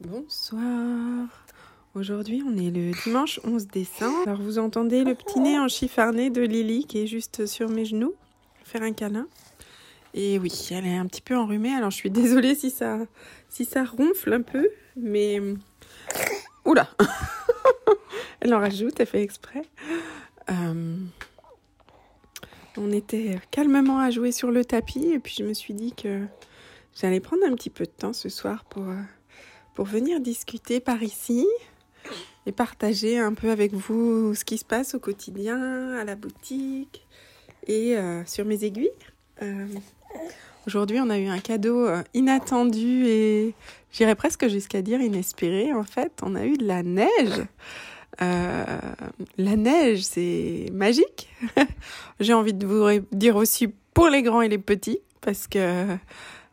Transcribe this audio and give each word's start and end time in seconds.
Bonsoir. 0.00 1.28
Aujourd'hui, 1.94 2.42
on 2.46 2.56
est 2.56 2.70
le 2.70 2.92
dimanche 3.04 3.38
11 3.44 3.66
décembre. 3.66 4.16
Alors, 4.26 4.40
vous 4.40 4.58
entendez 4.58 5.04
le 5.04 5.14
petit 5.14 5.40
nez 5.40 5.58
en 5.58 5.68
chiffarné 5.68 6.30
de 6.30 6.40
Lily 6.40 6.86
qui 6.86 7.02
est 7.02 7.06
juste 7.06 7.44
sur 7.44 7.68
mes 7.68 7.84
genoux, 7.84 8.14
faire 8.64 8.82
un 8.82 8.94
câlin. 8.94 9.26
Et 10.14 10.38
oui, 10.38 10.50
elle 10.70 10.86
est 10.86 10.96
un 10.96 11.04
petit 11.04 11.20
peu 11.20 11.36
enrhumée. 11.36 11.74
Alors, 11.74 11.90
je 11.90 11.96
suis 11.96 12.10
désolée 12.10 12.54
si 12.54 12.70
ça, 12.70 12.96
ronfle 13.84 14.32
un 14.32 14.40
peu, 14.40 14.70
mais 14.96 15.38
oula, 16.64 16.88
elle 18.40 18.54
en 18.54 18.58
rajoute, 18.58 18.98
elle 19.00 19.06
fait 19.06 19.22
exprès. 19.22 19.66
Euh, 20.50 20.96
on 22.78 22.90
était 22.90 23.38
calmement 23.50 23.98
à 23.98 24.10
jouer 24.10 24.32
sur 24.32 24.50
le 24.50 24.64
tapis 24.64 25.10
et 25.10 25.18
puis 25.18 25.34
je 25.38 25.44
me 25.44 25.52
suis 25.52 25.74
dit 25.74 25.92
que 25.92 26.24
j'allais 26.98 27.20
prendre 27.20 27.44
un 27.44 27.54
petit 27.54 27.68
peu 27.68 27.84
de 27.84 27.90
temps 27.90 28.14
ce 28.14 28.30
soir 28.30 28.64
pour, 28.64 28.88
euh, 28.88 29.02
pour 29.80 29.86
venir 29.86 30.20
discuter 30.20 30.78
par 30.78 31.02
ici 31.02 31.46
et 32.44 32.52
partager 32.52 33.18
un 33.18 33.32
peu 33.32 33.50
avec 33.50 33.72
vous 33.72 34.34
ce 34.34 34.44
qui 34.44 34.58
se 34.58 34.64
passe 34.66 34.94
au 34.94 34.98
quotidien, 34.98 35.94
à 35.94 36.04
la 36.04 36.16
boutique 36.16 37.06
et 37.66 37.96
euh, 37.96 38.22
sur 38.26 38.44
mes 38.44 38.62
aiguilles. 38.62 38.90
Euh, 39.40 39.66
aujourd'hui, 40.66 41.00
on 41.00 41.08
a 41.08 41.18
eu 41.18 41.28
un 41.28 41.38
cadeau 41.38 41.88
inattendu 42.12 43.06
et 43.06 43.54
j'irais 43.90 44.16
presque 44.16 44.48
jusqu'à 44.48 44.82
dire 44.82 45.00
inespéré. 45.00 45.72
En 45.72 45.84
fait, 45.84 46.12
on 46.22 46.34
a 46.34 46.44
eu 46.44 46.58
de 46.58 46.66
la 46.66 46.82
neige. 46.82 47.46
la 48.20 49.56
neige, 49.56 50.02
c'est 50.02 50.66
magique. 50.74 51.30
J'ai 52.20 52.34
envie 52.34 52.52
de 52.52 52.66
vous 52.66 53.00
dire 53.12 53.36
aussi 53.36 53.68
pour 53.94 54.10
les 54.10 54.20
grands 54.20 54.42
et 54.42 54.50
les 54.50 54.58
petits, 54.58 54.98
parce 55.22 55.46
que 55.46 55.86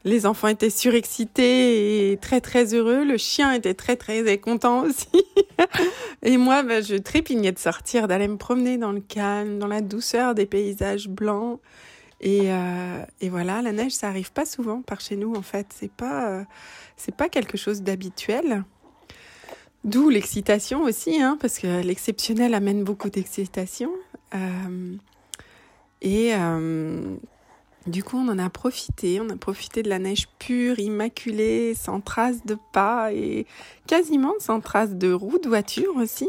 les 0.03 0.25
enfants 0.25 0.47
étaient 0.47 0.69
surexcités 0.69 2.11
et 2.11 2.17
très 2.17 2.41
très 2.41 2.73
heureux. 2.73 3.03
Le 3.03 3.17
chien 3.17 3.51
était 3.53 3.73
très 3.73 3.95
très 3.95 4.37
content 4.37 4.83
aussi. 4.83 5.23
et 6.23 6.37
moi, 6.37 6.63
ben, 6.63 6.84
je 6.84 6.95
trépignais 6.95 7.51
de 7.51 7.59
sortir, 7.59 8.07
d'aller 8.07 8.27
me 8.27 8.37
promener 8.37 8.77
dans 8.77 8.91
le 8.91 9.01
calme, 9.01 9.59
dans 9.59 9.67
la 9.67 9.81
douceur 9.81 10.35
des 10.35 10.45
paysages 10.45 11.09
blancs. 11.09 11.59
Et, 12.21 12.51
euh, 12.51 13.04
et 13.21 13.29
voilà, 13.29 13.62
la 13.62 13.71
neige, 13.71 13.91
ça 13.91 14.07
arrive 14.07 14.31
pas 14.31 14.45
souvent 14.45 14.81
par 14.81 15.01
chez 15.01 15.15
nous 15.15 15.35
en 15.35 15.41
fait. 15.41 15.67
C'est 15.73 15.91
pas, 15.91 16.29
euh, 16.29 16.43
c'est 16.95 17.15
pas 17.15 17.29
quelque 17.29 17.57
chose 17.57 17.82
d'habituel. 17.82 18.63
D'où 19.84 20.09
l'excitation 20.09 20.84
aussi, 20.84 21.21
hein, 21.21 21.37
parce 21.39 21.59
que 21.59 21.82
l'exceptionnel 21.82 22.54
amène 22.54 22.84
beaucoup 22.84 23.09
d'excitation. 23.09 23.91
Euh, 24.34 24.95
et 26.01 26.34
du 27.88 28.04
coup, 28.04 28.18
on 28.18 28.27
en 28.30 28.40
a 28.40 28.49
profité. 28.49 29.20
On 29.21 29.30
a 29.30 29.35
profité 29.35 29.84
de 29.84 29.90
la 29.90 29.99
neige 29.99 30.27
pure, 30.40 30.80
immaculée, 30.80 31.74
sans 31.74 32.02
traces 32.02 32.46
de 32.46 32.57
pas 32.74 33.13
et 33.13 33.46
quasiment 33.88 34.34
sans 34.40 34.60
traces 34.60 34.96
de 34.96 35.12
roues 35.12 35.40
de 35.40 35.48
voiture 35.48 35.96
aussi. 35.96 36.27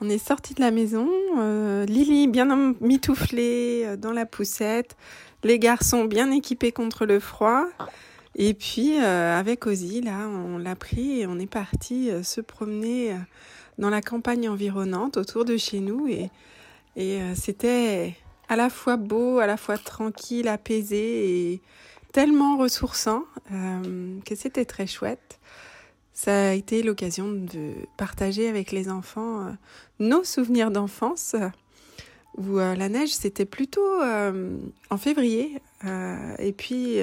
On 0.00 0.08
est 0.08 0.18
sorti 0.18 0.54
de 0.54 0.60
la 0.60 0.72
maison, 0.72 1.08
euh, 1.38 1.86
Lily 1.86 2.26
bien 2.26 2.74
mitouflée 2.80 3.84
euh, 3.84 3.96
dans 3.96 4.10
la 4.10 4.26
poussette, 4.26 4.96
les 5.44 5.60
garçons 5.60 6.06
bien 6.06 6.32
équipés 6.32 6.72
contre 6.72 7.06
le 7.06 7.20
froid. 7.20 7.66
Et 8.34 8.52
puis 8.52 9.00
euh, 9.00 9.38
avec 9.38 9.64
Ozzy, 9.66 10.00
là, 10.00 10.26
on 10.28 10.58
l'a 10.58 10.74
pris 10.74 11.20
et 11.20 11.26
on 11.28 11.38
est 11.38 11.46
parti 11.46 12.10
se 12.24 12.40
promener 12.40 13.14
dans 13.78 13.90
la 13.90 14.02
campagne 14.02 14.48
environnante 14.48 15.16
autour 15.18 15.44
de 15.44 15.56
chez 15.56 15.78
nous 15.78 16.08
et 16.08 16.30
c'était 17.34 18.16
à 18.52 18.56
la 18.56 18.68
fois 18.68 18.98
beau, 18.98 19.38
à 19.38 19.46
la 19.46 19.56
fois 19.56 19.78
tranquille, 19.78 20.46
apaisé 20.46 21.52
et 21.52 21.62
tellement 22.12 22.58
ressourçant 22.58 23.24
euh, 23.50 24.18
que 24.26 24.34
c'était 24.34 24.66
très 24.66 24.86
chouette. 24.86 25.40
Ça 26.12 26.50
a 26.50 26.52
été 26.52 26.82
l'occasion 26.82 27.32
de 27.32 27.72
partager 27.96 28.50
avec 28.50 28.70
les 28.70 28.90
enfants 28.90 29.46
euh, 29.46 29.50
nos 30.00 30.22
souvenirs 30.22 30.70
d'enfance 30.70 31.34
où 32.36 32.58
euh, 32.58 32.74
la 32.74 32.90
neige 32.90 33.14
c'était 33.14 33.46
plutôt 33.46 34.02
en 34.90 34.98
février 34.98 35.62
et 36.38 36.52
puis 36.52 36.98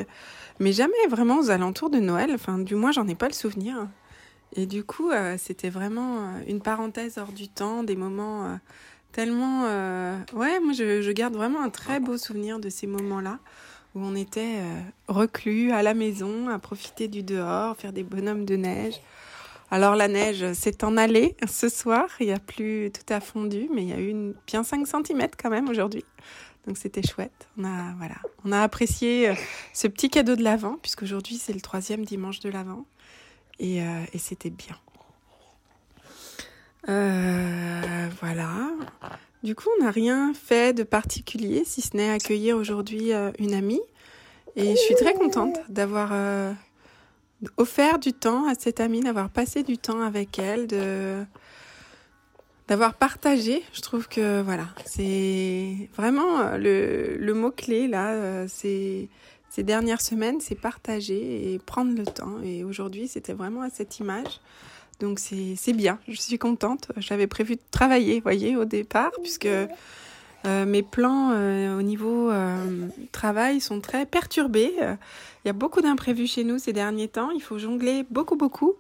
mais 0.59 0.71
jamais 0.71 1.07
vraiment 1.09 1.39
aux 1.39 1.49
alentours 1.49 1.89
de 1.89 1.99
Noël. 1.99 2.29
Enfin, 2.31 2.59
du 2.59 2.75
moins 2.75 2.91
j'en 2.91 3.07
ai 3.07 3.15
pas 3.15 3.27
le 3.27 3.33
souvenir. 3.33 3.87
Et 4.55 4.65
du 4.67 4.83
coup, 4.83 5.11
c'était 5.37 5.69
vraiment 5.69 6.39
une 6.47 6.59
parenthèse 6.59 7.17
hors 7.17 7.31
du 7.31 7.49
temps, 7.49 7.83
des 7.83 7.95
moments 7.95 8.59
Tellement, 9.11 9.63
euh, 9.65 10.17
ouais, 10.33 10.59
moi 10.59 10.73
je, 10.73 11.11
garde 11.11 11.33
vraiment 11.33 11.61
un 11.61 11.69
très 11.69 11.99
beau 11.99 12.17
souvenir 12.17 12.59
de 12.59 12.69
ces 12.69 12.85
moments-là 12.85 13.39
où 13.95 14.01
on 14.01 14.15
était 14.15 14.59
euh, 14.59 14.81
reclus 15.07 15.71
à 15.71 15.81
la 15.81 15.95
maison, 15.95 16.47
à 16.47 16.59
profiter 16.59 17.07
du 17.07 17.23
dehors, 17.23 17.75
faire 17.75 17.91
des 17.91 18.03
bonhommes 18.03 18.45
de 18.45 18.55
neige. 18.55 19.01
Alors 19.71 19.95
la 19.95 20.07
neige 20.07 20.53
s'est 20.53 20.83
en 20.83 20.95
allée 20.95 21.35
ce 21.47 21.69
soir, 21.69 22.07
il 22.19 22.27
n'y 22.27 22.33
a 22.33 22.39
plus 22.39 22.91
tout 22.91 23.13
à 23.13 23.19
fondu, 23.19 23.67
mais 23.73 23.81
il 23.81 23.89
y 23.89 23.93
a 23.93 23.99
eu 23.99 24.33
bien 24.45 24.63
5 24.63 24.85
cm 24.85 25.27
quand 25.41 25.49
même 25.49 25.69
aujourd'hui. 25.69 26.05
Donc 26.67 26.77
c'était 26.77 27.05
chouette. 27.05 27.47
On 27.57 27.63
a, 27.63 27.95
voilà, 27.97 28.15
on 28.45 28.51
a 28.51 28.61
apprécié 28.61 29.29
euh, 29.29 29.33
ce 29.73 29.87
petit 29.87 30.11
cadeau 30.11 30.35
de 30.35 30.43
l'Avent, 30.43 30.77
puisqu'aujourd'hui 30.83 31.37
c'est 31.37 31.53
le 31.53 31.61
troisième 31.61 32.05
dimanche 32.05 32.41
de 32.41 32.49
l'Avent. 32.49 32.85
Et 33.61 33.81
c'était 34.17 34.51
bien. 34.51 34.77
Euh, 36.87 38.07
voilà. 38.21 38.69
Du 39.43 39.55
coup, 39.55 39.69
on 39.79 39.83
n'a 39.83 39.91
rien 39.91 40.33
fait 40.33 40.73
de 40.73 40.83
particulier, 40.83 41.63
si 41.65 41.81
ce 41.81 41.95
n'est 41.97 42.09
accueillir 42.09 42.57
aujourd'hui 42.57 43.13
euh, 43.13 43.31
une 43.39 43.53
amie. 43.53 43.81
Et 44.55 44.71
je 44.71 44.81
suis 44.81 44.95
très 44.95 45.13
contente 45.13 45.57
d'avoir 45.69 46.09
euh, 46.11 46.51
offert 47.57 47.99
du 47.99 48.13
temps 48.13 48.47
à 48.47 48.55
cette 48.55 48.79
amie, 48.79 49.01
d'avoir 49.01 49.29
passé 49.29 49.63
du 49.63 49.77
temps 49.77 50.01
avec 50.01 50.39
elle, 50.39 50.67
de 50.67 51.23
d'avoir 52.67 52.93
partagé. 52.93 53.63
Je 53.73 53.81
trouve 53.81 54.07
que 54.07 54.41
voilà, 54.41 54.67
c'est 54.85 55.89
vraiment 55.95 56.55
le, 56.55 57.17
le 57.17 57.33
mot 57.33 57.49
clé 57.49 57.87
là. 57.87 58.47
Ces 58.47 59.09
dernières 59.63 60.01
semaines, 60.01 60.39
c'est 60.39 60.55
partager 60.55 61.53
et 61.53 61.59
prendre 61.59 61.97
le 61.97 62.05
temps. 62.05 62.39
Et 62.43 62.63
aujourd'hui, 62.63 63.07
c'était 63.07 63.33
vraiment 63.33 63.61
à 63.61 63.69
cette 63.69 63.99
image. 63.99 64.39
Donc 64.99 65.19
c'est 65.19 65.73
bien, 65.73 65.99
je 66.07 66.19
suis 66.19 66.37
contente. 66.37 66.91
J'avais 66.97 67.27
prévu 67.27 67.55
de 67.55 67.61
travailler, 67.71 68.19
voyez, 68.19 68.57
au 68.57 68.65
départ, 68.65 69.11
puisque 69.21 69.47
euh, 70.45 70.65
mes 70.65 70.83
plans 70.83 71.31
euh, 71.33 71.77
au 71.77 71.81
niveau 71.81 72.31
euh, 72.31 72.87
travail 73.11 73.59
sont 73.59 73.81
très 73.81 74.05
perturbés. 74.05 74.73
Il 74.79 75.47
y 75.47 75.49
a 75.49 75.53
beaucoup 75.53 75.81
d'imprévus 75.81 76.27
chez 76.27 76.43
nous 76.43 76.59
ces 76.59 76.73
derniers 76.73 77.07
temps. 77.07 77.31
Il 77.31 77.41
faut 77.41 77.57
jongler 77.57 78.05
beaucoup, 78.09 78.35
beaucoup. 78.35 78.75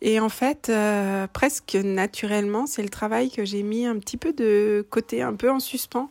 Et 0.00 0.20
en 0.20 0.28
fait, 0.28 0.70
presque 1.32 1.74
naturellement, 1.74 2.66
c'est 2.66 2.82
le 2.82 2.88
travail 2.88 3.30
que 3.30 3.44
j'ai 3.44 3.64
mis 3.64 3.84
un 3.84 3.98
petit 3.98 4.16
peu 4.16 4.32
de 4.32 4.86
côté, 4.90 5.22
un 5.22 5.34
peu 5.34 5.50
en 5.50 5.58
suspens. 5.58 6.08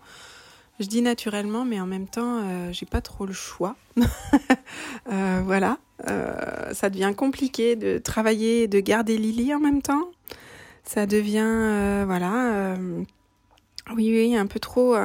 Je 0.80 0.86
dis 0.86 1.02
naturellement, 1.02 1.64
mais 1.64 1.80
en 1.80 1.88
même 1.88 2.08
temps, 2.08 2.44
j'ai 2.74 2.86
pas 2.86 3.00
trop 3.00 3.26
le 3.26 3.34
choix. 3.34 3.78
voilà, 5.06 5.78
euh, 6.10 6.74
ça 6.74 6.90
devient 6.90 7.14
compliqué 7.16 7.76
de 7.76 7.98
travailler 7.98 8.64
et 8.64 8.68
de 8.68 8.80
garder 8.80 9.18
Lily 9.18 9.54
en 9.54 9.60
même 9.60 9.82
temps. 9.82 10.12
Ça 10.84 11.06
devient, 11.06 11.42
euh, 11.44 12.04
voilà, 12.06 12.54
euh, 12.54 13.04
oui, 13.96 14.10
oui, 14.12 14.36
un 14.36 14.48
peu 14.48 14.60
trop, 14.60 14.96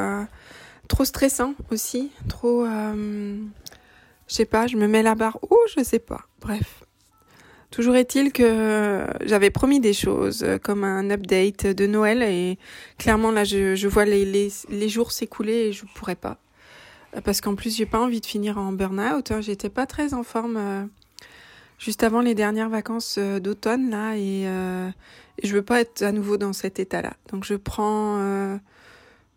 trop 0.88 1.04
stressant 1.04 1.54
aussi, 1.70 2.10
trop, 2.28 2.64
je 2.66 3.44
sais 4.28 4.44
pas, 4.44 4.66
je 4.66 4.76
me 4.76 4.86
mets 4.86 5.02
la 5.02 5.14
barre 5.14 5.38
haut, 5.42 5.60
je 5.76 5.82
sais 5.82 5.98
pas. 5.98 6.22
Bref, 6.40 6.84
Toujours 7.70 7.96
est-il 7.96 8.32
que 8.32 9.06
j'avais 9.24 9.48
promis 9.48 9.80
des 9.80 9.94
choses 9.94 10.46
comme 10.62 10.84
un 10.84 11.10
update 11.10 11.66
de 11.66 11.86
Noël 11.86 12.22
et 12.22 12.58
clairement 12.98 13.30
là 13.30 13.44
je, 13.44 13.88
vois 13.88 14.04
les, 14.04 14.26
les, 14.26 14.52
les 14.68 14.88
jours 14.90 15.10
s'écouler 15.10 15.54
et 15.54 15.72
je 15.72 15.86
pourrais 15.94 16.14
pas. 16.14 16.36
Parce 17.24 17.40
qu'en 17.40 17.54
plus 17.54 17.76
j'ai 17.76 17.86
pas 17.86 18.00
envie 18.00 18.20
de 18.20 18.26
finir 18.26 18.58
en 18.58 18.72
burn-out. 18.72 19.30
Hein. 19.30 19.40
J'étais 19.40 19.68
pas 19.68 19.86
très 19.86 20.14
en 20.14 20.22
forme 20.22 20.56
euh, 20.56 20.84
juste 21.82 22.04
avant 22.04 22.20
les 22.20 22.34
dernières 22.34 22.68
vacances 22.68 23.16
euh, 23.18 23.40
d'automne 23.40 23.90
là 23.90 24.14
et, 24.16 24.44
euh, 24.46 24.88
et, 25.38 25.46
je 25.46 25.54
veux 25.54 25.62
pas 25.62 25.80
être 25.80 26.02
à 26.02 26.12
nouveau 26.12 26.36
dans 26.36 26.52
cet 26.52 26.78
état-là. 26.78 27.14
Donc 27.30 27.44
je 27.44 27.54
prends 27.54 28.18
euh, 28.20 28.56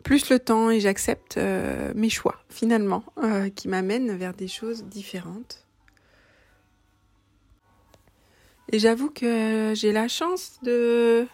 plus 0.04 0.30
le 0.30 0.38
temps 0.38 0.70
et 0.70 0.80
j'accepte 0.80 1.40
mes 1.96 2.10
choix 2.10 2.36
finalement 2.50 3.04
qui 3.56 3.68
m'amènent 3.68 4.16
vers 4.16 4.34
des 4.34 4.48
choses 4.48 4.84
différentes. 4.84 5.66
Et 8.72 8.78
j'avoue 8.78 9.10
que 9.10 9.74
j'ai 9.76 9.92
la 9.92 10.08
chance 10.08 10.60
de 10.62 11.28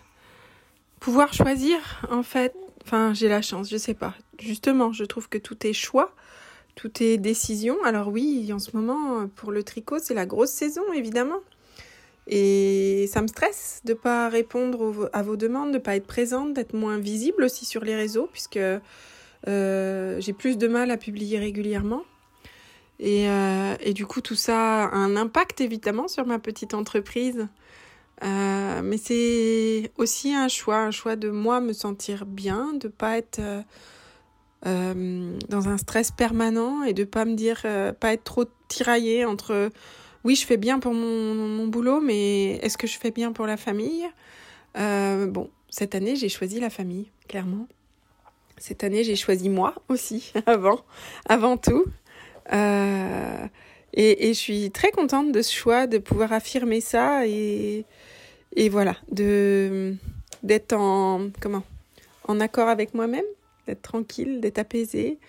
pouvoir 0.99 1.33
choisir, 1.33 1.79
en 2.09 2.23
fait. 2.23 2.55
Enfin, 2.83 3.13
j'ai 3.13 3.27
la 3.27 3.41
chance, 3.41 3.69
je 3.69 3.77
sais 3.77 3.93
pas. 3.93 4.15
Justement, 4.39 4.93
je 4.93 5.03
trouve 5.03 5.29
que 5.29 5.37
tout 5.37 5.65
est 5.65 5.73
choix, 5.73 6.13
tout 6.81 7.03
est 7.03 7.17
décision. 7.17 7.77
Alors 7.83 8.07
oui, 8.07 8.51
en 8.51 8.57
ce 8.57 8.75
moment, 8.75 9.27
pour 9.27 9.51
le 9.51 9.61
tricot, 9.61 9.99
c'est 9.99 10.15
la 10.15 10.25
grosse 10.25 10.49
saison, 10.49 10.81
évidemment. 10.95 11.41
Et 12.25 13.07
ça 13.11 13.21
me 13.21 13.27
stresse 13.27 13.81
de 13.85 13.93
pas 13.93 14.29
répondre 14.29 15.07
à 15.13 15.21
vos 15.21 15.35
demandes, 15.35 15.71
de 15.73 15.77
pas 15.77 15.95
être 15.95 16.07
présente, 16.07 16.53
d'être 16.53 16.73
moins 16.73 16.97
visible 16.97 17.43
aussi 17.43 17.65
sur 17.65 17.83
les 17.83 17.95
réseaux, 17.95 18.27
puisque 18.31 18.57
euh, 18.57 20.19
j'ai 20.19 20.33
plus 20.33 20.57
de 20.57 20.67
mal 20.67 20.89
à 20.89 20.97
publier 20.97 21.37
régulièrement. 21.37 22.01
Et, 22.99 23.29
euh, 23.29 23.75
et, 23.81 23.93
du 23.93 24.07
coup, 24.07 24.21
tout 24.21 24.35
ça 24.35 24.85
a 24.85 24.95
un 24.95 25.15
impact 25.15 25.61
évidemment 25.61 26.07
sur 26.07 26.25
ma 26.25 26.39
petite 26.39 26.73
entreprise. 26.73 27.47
Euh, 28.23 28.81
mais 28.83 28.97
c'est 28.97 29.91
aussi 29.97 30.33
un 30.33 30.47
choix, 30.47 30.77
un 30.77 30.91
choix 30.91 31.15
de 31.15 31.29
moi 31.29 31.61
me 31.61 31.73
sentir 31.73 32.25
bien, 32.25 32.73
de 32.73 32.87
pas 32.87 33.17
être 33.19 33.39
euh, 34.65 34.93
euh, 34.95 35.37
dans 35.49 35.69
un 35.69 35.77
stress 35.77 36.11
permanent 36.11 36.83
et 36.83 36.93
de 36.93 37.03
pas 37.03 37.25
me 37.25 37.35
dire, 37.35 37.65
pas 37.99 38.13
être 38.13 38.23
trop 38.23 38.45
tiraillée 38.67 39.25
entre 39.25 39.69
oui, 40.23 40.35
je 40.35 40.45
fais 40.45 40.57
bien 40.57 40.79
pour 40.79 40.93
mon, 40.93 41.67
boulot, 41.67 41.99
mais 41.99 42.57
est-ce 42.57 42.77
que 42.77 42.85
je 42.85 42.97
fais 42.97 43.11
bien 43.11 43.31
pour 43.31 43.47
la 43.47 43.57
famille? 43.57 44.05
Bon, 44.75 45.49
cette 45.69 45.95
année, 45.95 46.15
j'ai 46.15 46.29
choisi 46.29 46.59
la 46.59 46.69
famille, 46.69 47.07
clairement. 47.27 47.67
Cette 48.57 48.83
année, 48.83 49.03
j'ai 49.03 49.15
choisi 49.15 49.49
moi 49.49 49.73
aussi, 49.89 50.31
avant, 50.45 50.81
avant 51.27 51.57
tout. 51.57 51.85
Euh, 52.53 53.47
et, 53.93 54.29
et, 54.29 54.33
je 54.33 54.39
suis 54.39 54.69
très 54.69 54.91
contente 54.91 55.31
de 55.31 55.41
ce 55.41 55.51
choix, 55.51 55.87
de 55.87 55.97
pouvoir 55.97 56.31
affirmer 56.31 56.79
ça 56.79 57.25
et, 57.25 57.85
et 58.55 58.69
voilà, 58.69 58.97
de 59.11 59.95
d'être 60.43 60.73
en 60.73 61.29
comment? 61.39 61.63
En 62.27 62.39
accord 62.39 62.67
avec 62.67 62.93
moi-même, 62.93 63.25
d'être 63.67 63.81
tranquille, 63.81 64.41
d'être 64.41 64.59
apaisée, 64.59 65.19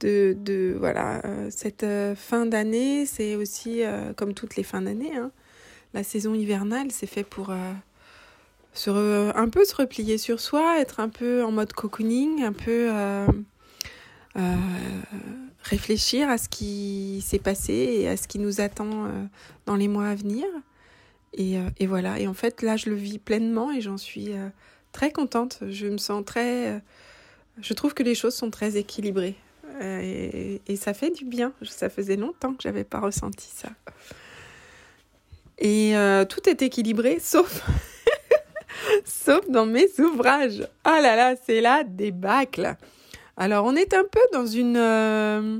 de, 0.00 0.36
de 0.38 0.76
voilà 0.78 1.24
euh, 1.24 1.48
cette 1.50 1.84
euh, 1.84 2.14
fin 2.14 2.46
d'année, 2.46 3.06
c'est 3.06 3.36
aussi 3.36 3.82
euh, 3.82 4.12
comme 4.12 4.34
toutes 4.34 4.56
les 4.56 4.62
fins 4.62 4.82
d'année, 4.82 5.16
hein, 5.16 5.30
la 5.92 6.02
saison 6.02 6.34
hivernale, 6.34 6.90
c'est 6.90 7.06
fait 7.06 7.24
pour 7.24 7.54
se 8.72 8.90
un 9.36 9.48
peu 9.48 9.64
se 9.64 9.76
replier 9.76 10.18
sur 10.18 10.40
soi, 10.40 10.80
être 10.80 10.98
un 10.98 11.08
peu 11.08 11.44
en 11.44 11.52
mode 11.52 11.72
cocooning, 11.72 12.42
un 12.42 12.52
peu 12.52 12.90
réfléchir 15.62 16.28
à 16.28 16.36
ce 16.36 16.48
qui 16.48 17.22
s'est 17.24 17.38
passé 17.38 17.72
et 17.72 18.08
à 18.08 18.16
ce 18.16 18.26
qui 18.26 18.40
nous 18.40 18.60
attend 18.60 19.08
dans 19.66 19.76
les 19.76 19.86
mois 19.86 20.08
à 20.08 20.16
venir. 20.16 20.46
Et, 21.34 21.58
et, 21.78 21.86
voilà, 21.86 22.18
et 22.18 22.26
en 22.26 22.34
fait 22.34 22.60
là 22.62 22.76
je 22.76 22.90
le 22.90 22.96
vis 22.96 23.20
pleinement 23.20 23.70
et 23.70 23.80
j'en 23.80 23.96
suis 23.96 24.30
très 24.90 25.12
contente. 25.12 25.60
Je 25.70 25.86
me 25.86 25.98
sens 25.98 26.24
très... 26.24 26.82
je 27.60 27.74
trouve 27.74 27.94
que 27.94 28.02
les 28.02 28.14
choses 28.14 28.34
sont 28.34 28.50
très 28.50 28.76
équilibrées. 28.76 29.36
Et, 29.80 30.60
et, 30.68 30.76
ça 30.76 30.94
fait 30.94 31.10
du 31.10 31.24
bien. 31.24 31.52
Ça 31.62 31.90
faisait 31.90 32.16
longtemps 32.16 32.54
que 32.54 32.62
j'avais 32.62 32.84
pas 32.84 33.00
ressenti 33.00 33.50
ça. 33.52 33.70
Et 35.58 35.94
tout 36.28 36.48
est 36.48 36.62
équilibré 36.62 37.18
sauf... 37.20 37.62
sauf 39.04 39.48
dans 39.48 39.66
mes 39.66 39.88
ouvrages. 39.98 40.66
Ah 40.84 41.00
là 41.00 41.16
là, 41.16 41.34
c'est 41.36 41.60
la 41.60 41.84
débâcle. 41.84 42.76
Alors, 43.36 43.64
on 43.64 43.74
est 43.74 43.94
un 43.94 44.04
peu 44.04 44.20
dans 44.32 44.46
une 44.46 44.76
euh, 44.76 45.58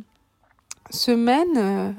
semaine, 0.91 1.57
euh, 1.57 1.93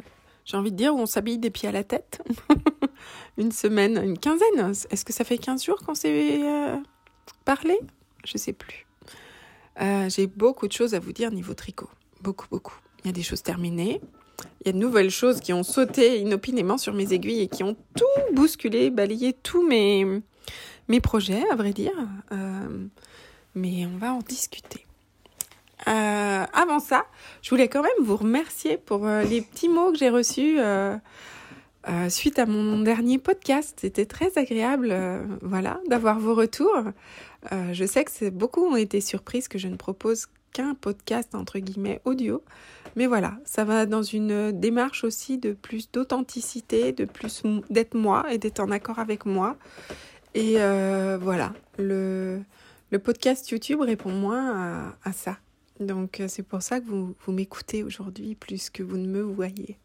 j'ai 0.45 0.57
envie 0.57 0.71
de 0.71 0.77
dire, 0.77 0.95
où 0.95 0.99
on 0.99 1.05
s'habille 1.05 1.37
des 1.37 1.49
pieds 1.49 1.69
à 1.69 1.71
la 1.71 1.83
tête. 1.83 2.21
une 3.37 3.51
semaine, 3.51 4.01
une 4.01 4.17
quinzaine. 4.17 4.73
Est-ce 4.89 5.03
que 5.03 5.11
ça 5.11 5.25
fait 5.25 5.37
15 5.37 5.63
jours 5.63 5.79
qu'on 5.85 5.95
s'est 5.95 6.41
euh, 6.43 6.77
parlé? 7.43 7.77
Je 8.23 8.37
sais 8.37 8.53
plus. 8.53 8.84
J'ai 9.79 10.27
beaucoup 10.27 10.67
de 10.67 10.73
choses 10.73 10.93
à 10.93 10.99
vous 10.99 11.11
dire 11.11 11.31
niveau 11.31 11.53
tricot. 11.53 11.89
Beaucoup, 12.21 12.47
beaucoup. 12.49 12.75
Il 13.03 13.07
y 13.07 13.09
a 13.09 13.13
des 13.13 13.23
choses 13.23 13.43
terminées. 13.43 14.01
Il 14.61 14.67
y 14.67 14.69
a 14.69 14.73
de 14.73 14.77
nouvelles 14.77 15.11
choses 15.11 15.39
qui 15.39 15.53
ont 15.53 15.63
sauté 15.63 16.19
inopinément 16.19 16.77
sur 16.77 16.93
mes 16.93 17.13
aiguilles 17.13 17.41
et 17.41 17.47
qui 17.47 17.63
ont 17.63 17.75
tout 17.95 18.33
bousculé, 18.33 18.89
balayé 18.89 19.33
tous 19.33 19.65
mes, 19.65 20.21
mes 20.87 21.01
projets, 21.01 21.43
à 21.51 21.55
vrai 21.55 21.71
dire. 21.73 21.93
mais 23.53 23.85
on 23.85 23.97
va 23.97 24.13
en 24.13 24.19
discuter. 24.19 24.85
Euh, 25.87 26.45
avant 26.53 26.79
ça, 26.79 27.05
je 27.41 27.49
voulais 27.49 27.67
quand 27.67 27.83
même 27.83 27.91
vous 28.01 28.15
remercier 28.15 28.77
pour 28.77 29.05
euh, 29.05 29.23
les 29.23 29.41
petits 29.41 29.69
mots 29.69 29.91
que 29.91 29.97
j'ai 29.97 30.09
reçus 30.09 30.57
euh, 31.87 32.09
suite 32.09 32.39
à 32.39 32.45
mon 32.45 32.79
dernier 32.79 33.17
podcast. 33.17 33.77
C'était 33.81 34.05
très 34.05 34.37
agréable, 34.37 34.95
voilà, 35.41 35.79
d'avoir 35.87 36.19
vos 36.19 36.35
retours. 36.35 36.75
je 37.51 37.85
sais 37.85 38.03
que 38.03 38.29
beaucoup 38.29 38.61
ont 38.61 38.75
été 38.75 39.01
surprises 39.01 39.47
que 39.47 39.57
je 39.57 39.67
ne 39.67 39.75
propose 39.75 40.27
qu'un 40.53 40.73
podcast 40.73 41.35
entre 41.35 41.59
guillemets 41.59 42.01
audio, 42.05 42.41
mais 42.95 43.07
voilà, 43.07 43.37
ça 43.43 43.65
va 43.65 43.85
dans 43.85 44.03
une 44.03 44.51
démarche 44.51 45.03
aussi 45.03 45.37
de 45.37 45.51
plus 45.51 45.91
d'authenticité, 45.91 46.91
de 46.91 47.05
plus 47.05 47.43
d'être 47.69 47.93
moi 47.93 48.25
et 48.31 48.37
d'être 48.37 48.61
en 48.61 48.71
accord 48.71 48.99
avec 48.99 49.25
moi. 49.25 49.57
Et 50.33 50.55
voilà, 51.21 51.53
le, 51.77 52.41
podcast 53.03 53.49
YouTube 53.49 53.81
répond 53.81 54.11
moins 54.11 54.95
à 55.03 55.11
ça. 55.11 55.37
Donc 55.79 56.19
euh, 56.19 56.27
c'est 56.27 56.43
pour 56.43 56.61
ça 56.61 56.79
que 56.79 56.85
vous 56.85 57.15
m'écoutez 57.31 57.83
aujourd'hui 57.83 58.35
plus 58.35 58.69
que 58.69 58.83
vous 58.83 58.97
ne 58.97 59.07
me 59.07 59.21
voyez. 59.21 59.77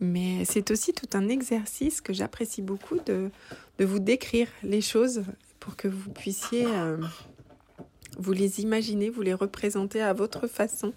Mais 0.00 0.44
c'est 0.44 0.70
aussi 0.70 0.92
tout 0.92 1.08
un 1.14 1.28
exercice 1.28 2.00
que 2.00 2.12
j'apprécie 2.12 2.62
beaucoup 2.62 2.98
de, 3.06 3.30
de, 3.78 3.84
vous 3.84 3.98
décrire 3.98 4.48
les 4.62 4.82
choses 4.82 5.24
pour 5.58 5.76
que 5.76 5.88
vous 5.88 6.10
puissiez 6.10 6.66
euh, 6.66 6.98
vous 8.18 8.32
les 8.32 8.60
imaginer, 8.60 9.08
vous 9.08 9.22
les 9.22 9.34
représenter 9.34 10.02
à 10.02 10.12
votre 10.12 10.46
façon. 10.46 10.92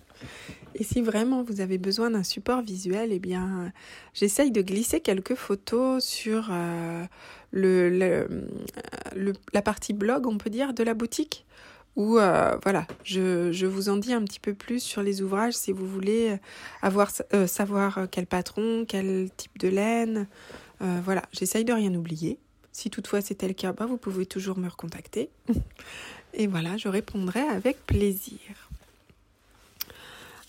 Et 0.76 0.84
si 0.84 1.02
vraiment 1.02 1.44
vous 1.44 1.62
avez 1.62 1.78
besoin 1.78 2.12
d'un 2.12 2.24
support 2.24 2.62
visuel, 2.62 3.12
eh 3.12 3.20
bien, 3.20 3.72
j'essaye 4.14 4.52
de 4.52 4.62
glisser 4.62 5.00
quelques 5.00 5.36
photos 5.36 6.04
sur 6.04 6.50
euh, 6.52 7.06
le, 7.52 8.28
la 9.54 9.62
partie 9.62 9.94
blog, 9.94 10.28
on 10.28 10.38
peut 10.38 10.50
dire, 10.50 10.74
de 10.74 10.84
la 10.84 10.94
boutique 10.94 11.46
où 12.00 12.18
euh, 12.18 12.58
voilà, 12.64 12.88
je, 13.04 13.52
je, 13.52 13.66
vous 13.66 13.90
en 13.90 13.98
dis 13.98 14.14
un 14.14 14.24
petit 14.24 14.40
peu 14.40 14.54
plus 14.54 14.80
sur 14.80 15.04
les 15.04 15.22
ouvrages 15.22 15.54
si 15.54 15.74
vous 15.74 15.86
voulez 15.86 16.38
avoir, 16.82 17.12
euh, 17.34 17.46
savoir 17.46 18.08
quel 18.10 18.26
patron, 18.26 18.86
quel 18.88 19.30
type 19.36 19.60
de 19.60 19.68
laine. 19.68 20.26
Euh, 20.82 21.02
voilà, 21.04 21.24
j'essaye 21.34 21.66
de 21.66 21.74
rien 21.74 21.94
oublier. 21.94 22.40
Si 22.72 22.90
toutefois 22.90 23.20
c'était 23.20 23.50
le 23.50 23.54
cas, 23.54 23.74
bah, 23.74 23.86
vous 23.86 23.98
pouvez 23.98 24.26
toujours 24.26 24.58
me 24.58 24.70
recontacter. 24.70 25.30
Et 26.34 26.48
voilà, 26.48 26.78
je 26.78 26.88
répondrai 26.88 27.42
avec 27.42 27.86
plaisir. 27.86 28.40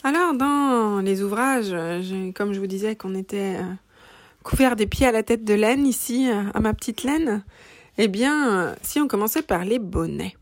Alors, 0.04 0.34
dans 0.34 1.00
les 1.00 1.20
ouvrages, 1.20 1.74
comme 2.34 2.52
je 2.52 2.60
vous 2.60 2.68
disais 2.68 2.94
qu'on 2.94 3.16
était 3.16 3.56
couvert 4.44 4.76
des 4.76 4.86
pieds 4.86 5.06
à 5.06 5.12
la 5.12 5.24
tête 5.24 5.44
de 5.44 5.54
laine 5.54 5.84
ici, 5.84 6.30
à 6.30 6.60
ma 6.60 6.74
petite 6.74 7.02
laine, 7.02 7.42
eh 7.98 8.06
bien, 8.06 8.76
si 8.82 9.00
on 9.00 9.08
commençait 9.08 9.42
par 9.42 9.64
les 9.64 9.80
bonnets. 9.80 10.36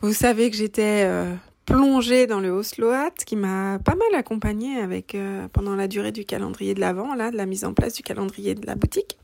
Vous 0.00 0.12
savez 0.12 0.48
que 0.48 0.56
j'étais 0.56 1.02
euh, 1.06 1.34
plongée 1.66 2.28
dans 2.28 2.38
le 2.38 2.50
Osloat, 2.50 3.10
qui 3.26 3.34
m'a 3.34 3.80
pas 3.80 3.96
mal 3.96 4.14
accompagnée 4.14 4.78
avec 4.78 5.16
euh, 5.16 5.48
pendant 5.52 5.74
la 5.74 5.88
durée 5.88 6.12
du 6.12 6.24
calendrier 6.24 6.74
de 6.74 6.80
l'avant, 6.80 7.16
là, 7.16 7.32
de 7.32 7.36
la 7.36 7.46
mise 7.46 7.64
en 7.64 7.74
place 7.74 7.94
du 7.94 8.04
calendrier 8.04 8.54
de 8.54 8.64
la 8.64 8.76
boutique. 8.76 9.18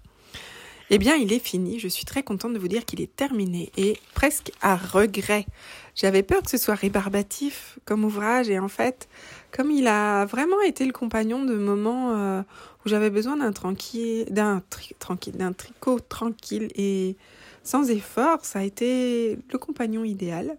Eh 0.90 0.98
bien, 0.98 1.14
il 1.14 1.32
est 1.32 1.38
fini. 1.38 1.78
Je 1.78 1.86
suis 1.86 2.04
très 2.04 2.24
contente 2.24 2.54
de 2.54 2.58
vous 2.58 2.66
dire 2.66 2.84
qu'il 2.84 3.00
est 3.00 3.14
terminé 3.14 3.70
et 3.76 3.96
presque 4.14 4.50
à 4.60 4.74
regret. 4.74 5.46
J'avais 5.94 6.24
peur 6.24 6.42
que 6.42 6.50
ce 6.50 6.58
soit 6.58 6.74
rébarbatif 6.74 7.78
comme 7.84 8.04
ouvrage 8.04 8.50
et 8.50 8.58
en 8.58 8.68
fait, 8.68 9.08
comme 9.52 9.70
il 9.70 9.86
a 9.86 10.24
vraiment 10.24 10.60
été 10.60 10.84
le 10.84 10.92
compagnon 10.92 11.44
de 11.44 11.54
moments 11.54 12.16
euh, 12.16 12.42
où 12.84 12.88
j'avais 12.88 13.10
besoin 13.10 13.36
d'un 13.36 13.52
tranquille, 13.52 14.26
d'un 14.28 14.60
tranquille, 14.98 15.36
d'un 15.36 15.52
tricot 15.52 16.00
tranquille 16.00 16.68
et 16.74 17.16
sans 17.62 17.88
effort, 17.90 18.44
ça 18.44 18.58
a 18.58 18.62
été 18.62 19.38
le 19.50 19.58
compagnon 19.58 20.04
idéal. 20.04 20.58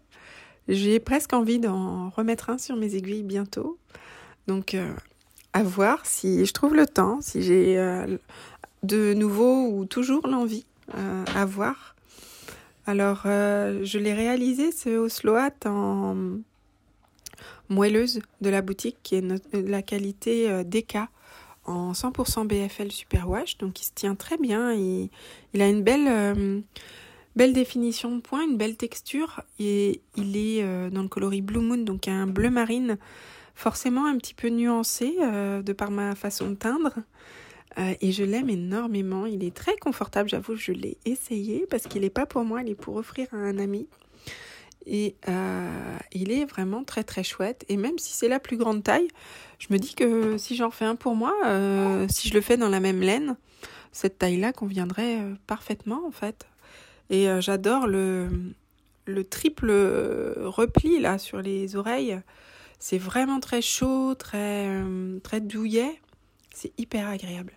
J'ai 0.67 0.99
presque 0.99 1.33
envie 1.33 1.59
d'en 1.59 2.09
remettre 2.09 2.49
un 2.49 2.57
sur 2.57 2.75
mes 2.75 2.95
aiguilles 2.95 3.23
bientôt. 3.23 3.77
Donc, 4.47 4.73
euh, 4.73 4.93
à 5.53 5.63
voir 5.63 6.05
si 6.05 6.45
je 6.45 6.53
trouve 6.53 6.75
le 6.75 6.87
temps, 6.87 7.19
si 7.21 7.43
j'ai 7.43 7.77
euh, 7.77 8.17
de 8.83 9.13
nouveau 9.13 9.67
ou 9.67 9.85
toujours 9.85 10.27
l'envie 10.27 10.65
euh, 10.95 11.23
à 11.35 11.45
voir. 11.45 11.95
Alors, 12.87 13.21
je 13.23 13.97
l'ai 13.97 14.13
réalisé 14.13 14.71
ce 14.71 14.89
Osloat 14.89 15.65
en 15.65 16.15
moelleuse 17.67 18.19
de 18.41 18.49
la 18.51 18.61
boutique 18.61 18.97
qui 19.01 19.15
est 19.15 19.25
la 19.53 19.81
qualité 19.81 20.63
DK 20.63 20.97
en 21.65 21.93
100% 21.93 22.45
BFL 22.45 22.91
Superwash. 22.91 23.57
Donc, 23.57 23.81
il 23.81 23.85
se 23.85 23.91
tient 23.95 24.13
très 24.13 24.37
bien. 24.37 24.71
Il 24.71 25.61
a 25.63 25.67
une 25.67 25.81
belle 25.81 26.63
Belle 27.35 27.51
définition 27.51 28.15
de 28.15 28.21
point, 28.21 28.45
une 28.45 28.55
belle 28.55 28.77
texture 28.77 29.41
et 29.59 29.99
il 30.15 30.37
est 30.37 30.63
euh, 30.63 30.89
dans 30.89 31.01
le 31.01 31.09
coloris 31.09 31.41
Blue 31.41 31.59
Moon, 31.59 31.77
donc 31.77 32.07
un 32.07 32.27
bleu 32.27 32.49
marine 32.49 32.97
forcément 33.55 34.05
un 34.05 34.17
petit 34.17 34.33
peu 34.33 34.47
nuancé 34.47 35.17
euh, 35.19 35.61
de 35.61 35.73
par 35.73 35.91
ma 35.91 36.15
façon 36.15 36.49
de 36.49 36.55
teindre. 36.55 36.93
Euh, 37.77 37.93
et 37.99 38.13
je 38.13 38.23
l'aime 38.23 38.49
énormément. 38.49 39.25
Il 39.25 39.43
est 39.43 39.53
très 39.53 39.75
confortable, 39.75 40.29
j'avoue, 40.29 40.55
je 40.55 40.71
l'ai 40.71 40.97
essayé 41.03 41.65
parce 41.69 41.83
qu'il 41.83 42.03
n'est 42.03 42.09
pas 42.09 42.25
pour 42.25 42.45
moi, 42.45 42.61
il 42.61 42.69
est 42.69 42.75
pour 42.75 42.95
offrir 42.95 43.27
à 43.33 43.37
un 43.37 43.57
ami. 43.57 43.89
Et 44.87 45.15
il 46.13 46.31
est 46.31 46.45
vraiment 46.45 46.83
très 46.83 47.03
très 47.03 47.23
chouette. 47.23 47.65
Et 47.69 47.75
même 47.75 47.97
si 47.97 48.13
c'est 48.13 48.27
la 48.27 48.39
plus 48.39 48.55
grande 48.55 48.83
taille, 48.83 49.07
je 49.57 49.67
me 49.71 49.79
dis 49.79 49.95
que 49.95 50.37
si 50.37 50.55
j'en 50.55 50.69
fais 50.69 50.85
un 50.85 50.95
pour 50.95 51.15
moi, 51.15 51.33
si 52.07 52.29
je 52.29 52.33
le 52.35 52.41
fais 52.41 52.55
dans 52.55 52.69
la 52.69 52.79
même 52.79 53.01
laine, 53.01 53.35
cette 53.91 54.19
taille-là 54.19 54.53
conviendrait 54.53 55.17
parfaitement 55.47 56.05
en 56.05 56.11
fait. 56.11 56.45
Et 57.09 57.29
euh, 57.29 57.41
j'adore 57.41 57.87
le, 57.87 58.29
le 59.05 59.23
triple 59.23 59.71
repli 60.37 60.99
là 60.99 61.17
sur 61.17 61.41
les 61.41 61.75
oreilles. 61.75 62.19
C'est 62.79 62.97
vraiment 62.97 63.39
très 63.39 63.61
chaud, 63.61 64.15
très, 64.15 64.67
euh, 64.67 65.19
très 65.19 65.41
douillet. 65.41 65.99
C'est 66.53 66.71
hyper 66.79 67.07
agréable, 67.09 67.53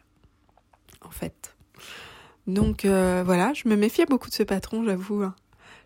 en 1.02 1.10
fait. 1.10 1.54
Donc 2.46 2.86
voilà, 2.86 3.52
je 3.52 3.68
me 3.68 3.76
méfiais 3.76 4.06
beaucoup 4.06 4.28
de 4.30 4.34
ce 4.34 4.42
patron, 4.42 4.84
j'avoue. 4.84 5.22
Hein. 5.22 5.34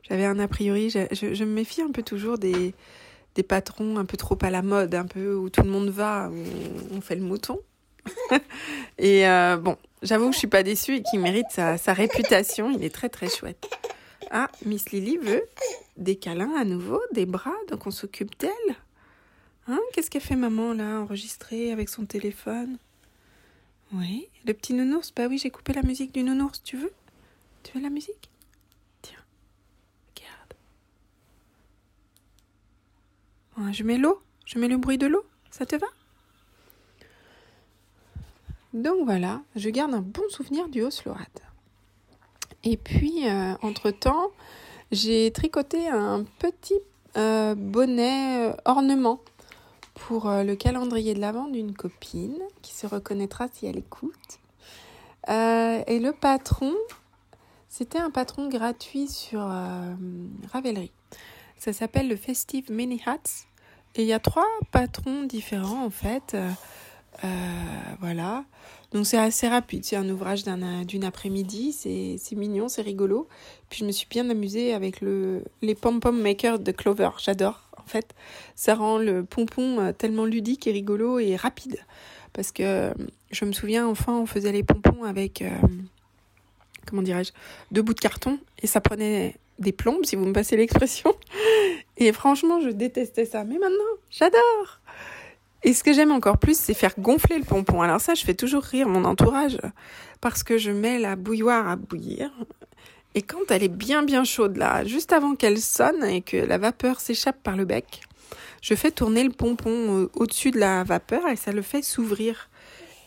J'avais 0.09 0.25
un 0.25 0.38
a 0.38 0.49
priori, 0.49 0.90
je, 0.90 1.45
me 1.45 1.52
méfie 1.52 1.83
un 1.83 1.90
peu 1.90 2.02
toujours 2.02 2.38
des, 2.38 2.75
des 3.35 3.42
patrons 3.42 3.99
un 3.99 4.04
peu 4.04 4.16
trop 4.16 4.37
à 4.42 4.50
la 4.50 4.62
mode, 4.62 4.95
un 4.95 5.07
peu 5.07 5.35
où 5.35 5.49
tout 5.49 5.62
le 5.62 5.71
monde 5.71 5.90
va, 5.90 6.28
où 6.31 6.97
on 6.97 7.00
fait 7.00 7.14
le 7.14 7.23
mouton. 7.23 7.61
et 8.99 9.28
euh, 9.28 9.57
bon, 9.57 9.76
j'avoue 10.02 10.28
que 10.28 10.35
je 10.35 10.38
suis 10.38 10.49
pas 10.49 10.62
déçue 10.62 10.97
et 10.97 11.02
qu'il 11.02 11.21
mérite 11.21 11.47
sa, 11.50 11.76
réputation. 11.92 12.71
Il 12.71 12.85
est 12.85 12.94
très 12.94 13.09
très 13.09 13.28
chouette. 13.28 13.66
Ah, 14.30 14.50
Miss 14.64 14.90
Lily 14.90 15.18
veut 15.18 15.44
des 15.97 16.16
câlins 16.16 16.54
à 16.56 16.64
nouveau, 16.64 17.00
des 17.12 17.26
bras, 17.26 17.54
donc 17.68 17.87
on 17.87 17.90
s'occupe 17.90 18.38
d'elle. 18.38 18.50
Hein 19.68 19.78
Qu'est-ce 19.92 20.11
qu'elle 20.11 20.23
fait 20.23 20.37
maman 20.37 20.73
là, 20.73 21.00
enregistrée 21.00 21.71
avec 21.71 21.88
son 21.88 22.04
téléphone? 22.04 22.78
Oui, 23.92 24.28
le 24.47 24.54
petit 24.54 24.75
nounours. 24.75 25.12
Bah 25.14 25.26
oui, 25.28 25.38
j'ai 25.38 25.50
coupé 25.50 25.73
la 25.73 25.82
musique 25.82 26.12
du 26.12 26.23
nounours. 26.23 26.62
Tu 26.62 26.76
veux? 26.76 26.92
Tu 27.62 27.76
veux 27.76 27.82
la 27.82 27.90
musique? 27.90 28.30
Tiens, 29.02 29.18
regarde. 33.56 33.75
je 33.75 33.85
mets 33.85 33.99
l'eau. 33.99 34.21
Je 34.47 34.59
mets 34.59 34.68
le 34.68 34.78
bruit 34.78 34.99
de 34.99 35.06
l'eau. 35.06 35.25
Ça 35.50 35.66
te 35.66 35.76
va? 35.76 35.87
Donc 38.75 39.05
voilà, 39.05 39.43
je 39.55 39.69
garde 39.69 39.93
un 39.93 40.00
bon 40.00 40.23
souvenir 40.31 40.69
du 40.69 40.83
Oslorat. 40.83 41.26
Et 42.64 42.76
puis, 42.76 43.29
euh, 43.29 43.55
entre-temps, 43.62 44.31
j'ai 44.91 45.31
tricoté 45.31 45.88
un 45.88 46.25
petit 46.38 46.79
euh, 47.17 47.55
bonnet 47.55 48.49
euh, 48.49 48.55
ornement 48.64 49.21
pour 49.95 50.31
le 50.31 50.55
calendrier 50.55 51.12
de 51.12 51.21
l'Avent 51.21 51.49
d'une 51.49 51.75
copine 51.75 52.38
qui 52.62 52.75
se 52.75 52.87
reconnaîtra 52.87 53.49
si 53.52 53.67
elle 53.67 53.76
écoute. 53.76 54.38
et 55.29 55.99
le 56.00 56.12
patron, 56.12 56.73
c'était 57.69 57.99
un 57.99 58.11
patron 58.11 58.49
gratuit 58.49 59.07
sur 59.07 59.41
Ravelry. 60.50 60.91
Ça 61.59 61.75
s'appelle 61.75 62.09
le 62.09 62.17
Festive 62.17 62.73
Many 62.73 63.02
Hats. 63.05 63.45
Et 63.95 64.02
il 64.02 64.09
y 64.09 64.14
a 64.14 64.19
trois 64.19 64.49
patrons 64.73 65.25
différents 65.25 65.85
en 65.85 65.91
fait. 65.91 66.35
Euh, 67.25 67.28
voilà. 68.00 68.45
Donc 68.92 69.07
c'est 69.07 69.19
assez 69.19 69.49
rapide, 69.49 69.85
c'est 69.85 69.97
un 69.97 70.09
ouvrage 70.09 70.45
d'une 70.45 71.04
après-midi, 71.04 71.73
c'est 71.73 72.37
mignon, 72.37 72.69
c'est 72.69 72.83
rigolo. 72.83 73.26
Puis 73.71 73.81
je 73.81 73.85
me 73.87 73.92
suis 73.92 74.07
bien 74.09 74.28
amusée 74.28 74.75
avec 74.75 75.00
le, 75.00 75.45
les 75.62 75.75
pom-pom 75.75 76.21
makers 76.21 76.59
de 76.59 76.73
Clover, 76.73 77.11
j'adore 77.19 77.71
en 77.78 77.87
fait. 77.87 78.14
Ça 78.54 78.75
rend 78.75 78.99
le 78.99 79.25
pompon 79.25 79.81
euh, 79.81 79.92
tellement 79.92 80.25
ludique 80.25 80.66
et 80.66 80.73
rigolo 80.73 81.19
et 81.19 81.37
rapide. 81.37 81.78
Parce 82.35 82.52
que 82.52 82.62
euh, 82.62 82.95
je 83.31 83.45
me 83.45 83.52
souviens, 83.52 83.87
enfin, 83.87 84.14
on 84.14 84.26
faisait 84.26 84.52
les 84.52 84.62
pompons 84.62 85.04
avec, 85.04 85.42
comment 86.87 87.02
dirais-je, 87.02 87.33
deux 87.71 87.83
bouts 87.83 87.95
de 87.95 88.00
carton 88.00 88.38
et 88.62 88.66
ça 88.66 88.81
prenait 88.81 89.37
des 89.59 89.73
plombes, 89.73 90.04
si 90.04 90.16
vous 90.16 90.26
me 90.26 90.33
passez 90.33 90.57
l'expression. 90.57 91.14
Et 91.97 92.12
franchement, 92.12 92.61
je 92.61 92.69
détestais 92.69 93.25
ça. 93.25 93.45
Mais 93.45 93.59
maintenant, 93.59 93.78
j'adore 94.11 94.81
et 95.64 95.73
ce 95.73 95.85
que 95.85 95.92
j'aime 95.92 96.11
encore 96.11 96.38
plus, 96.38 96.59
c'est 96.59 96.75
faire 96.75 96.95
gonfler 96.99 97.38
le 97.38 97.45
pompon. 97.45 97.83
Alors 97.83 98.00
ça, 98.00 98.14
je 98.14 98.25
fais 98.25 98.35
toujours 98.35 98.62
rire 98.62 98.88
mon 98.88 99.04
entourage 99.04 99.59
parce 100.21 100.42
que 100.42 100.59
je 100.59 100.71
mets 100.71 100.99
la 100.99 101.16
bouilloire 101.16 101.69
à 101.69 101.76
bouillir. 101.76 102.31
Et 103.14 103.23
quand 103.23 103.50
elle 103.50 103.62
est 103.62 103.69
bien 103.69 104.02
bien 104.02 104.25
chaude 104.25 104.57
là, 104.57 104.85
juste 104.85 105.12
avant 105.12 105.35
qu'elle 105.35 105.61
sonne 105.61 106.02
et 106.04 106.23
que 106.23 106.37
la 106.37 106.59
vapeur 106.59 107.00
s'échappe 107.00 107.42
par 107.42 107.57
le 107.57 107.64
bec, 107.64 108.00
je 108.62 108.75
fais 108.75 108.90
tourner 108.90 109.23
le 109.23 109.31
pompon 109.31 110.09
au-dessus 110.14 110.50
de 110.50 110.59
la 110.59 110.83
vapeur 110.85 111.28
et 111.28 111.37
ça 111.37 111.52
le 111.52 111.62
fait 111.62 111.83
s'ouvrir. 111.83 112.49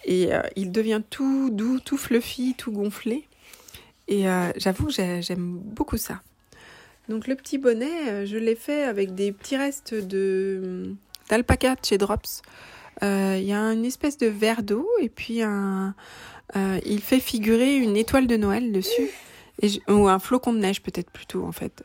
Et 0.06 0.34
euh, 0.34 0.42
il 0.56 0.72
devient 0.72 1.02
tout 1.10 1.50
doux, 1.50 1.80
tout 1.80 1.98
fluffy, 1.98 2.54
tout 2.56 2.72
gonflé. 2.72 3.28
Et 4.08 4.30
euh, 4.30 4.52
j'avoue, 4.58 4.90
j'aime 4.92 5.58
beaucoup 5.58 5.98
ça. 5.98 6.22
Donc 7.10 7.28
le 7.28 7.36
petit 7.36 7.58
bonnet, 7.58 8.10
euh, 8.10 8.26
je 8.26 8.38
l'ai 8.38 8.56
fait 8.56 8.84
avec 8.84 9.16
des 9.16 9.32
petits 9.32 9.58
restes 9.58 9.94
de 9.94 10.96
d'alpaca 11.30 11.76
chez 11.84 11.98
Drops. 11.98 12.42
Euh, 13.04 13.38
il 13.38 13.46
y 13.46 13.54
a 13.54 13.60
une 13.60 13.86
espèce 13.86 14.18
de 14.18 14.28
verre 14.28 14.64
d'eau 14.64 14.88
et 15.02 15.10
puis 15.10 15.42
un, 15.42 15.94
euh, 16.56 16.80
il 16.86 17.02
fait 17.02 17.20
figurer 17.20 17.76
une 17.76 17.98
étoile 17.98 18.28
de 18.28 18.38
Noël 18.38 18.72
dessus 18.72 19.10
ou 19.90 20.08
un 20.08 20.20
flocon 20.20 20.54
de 20.54 20.60
neige 20.60 20.82
peut-être 20.82 21.12
plutôt 21.12 21.44
en 21.44 21.52
fait. 21.52 21.84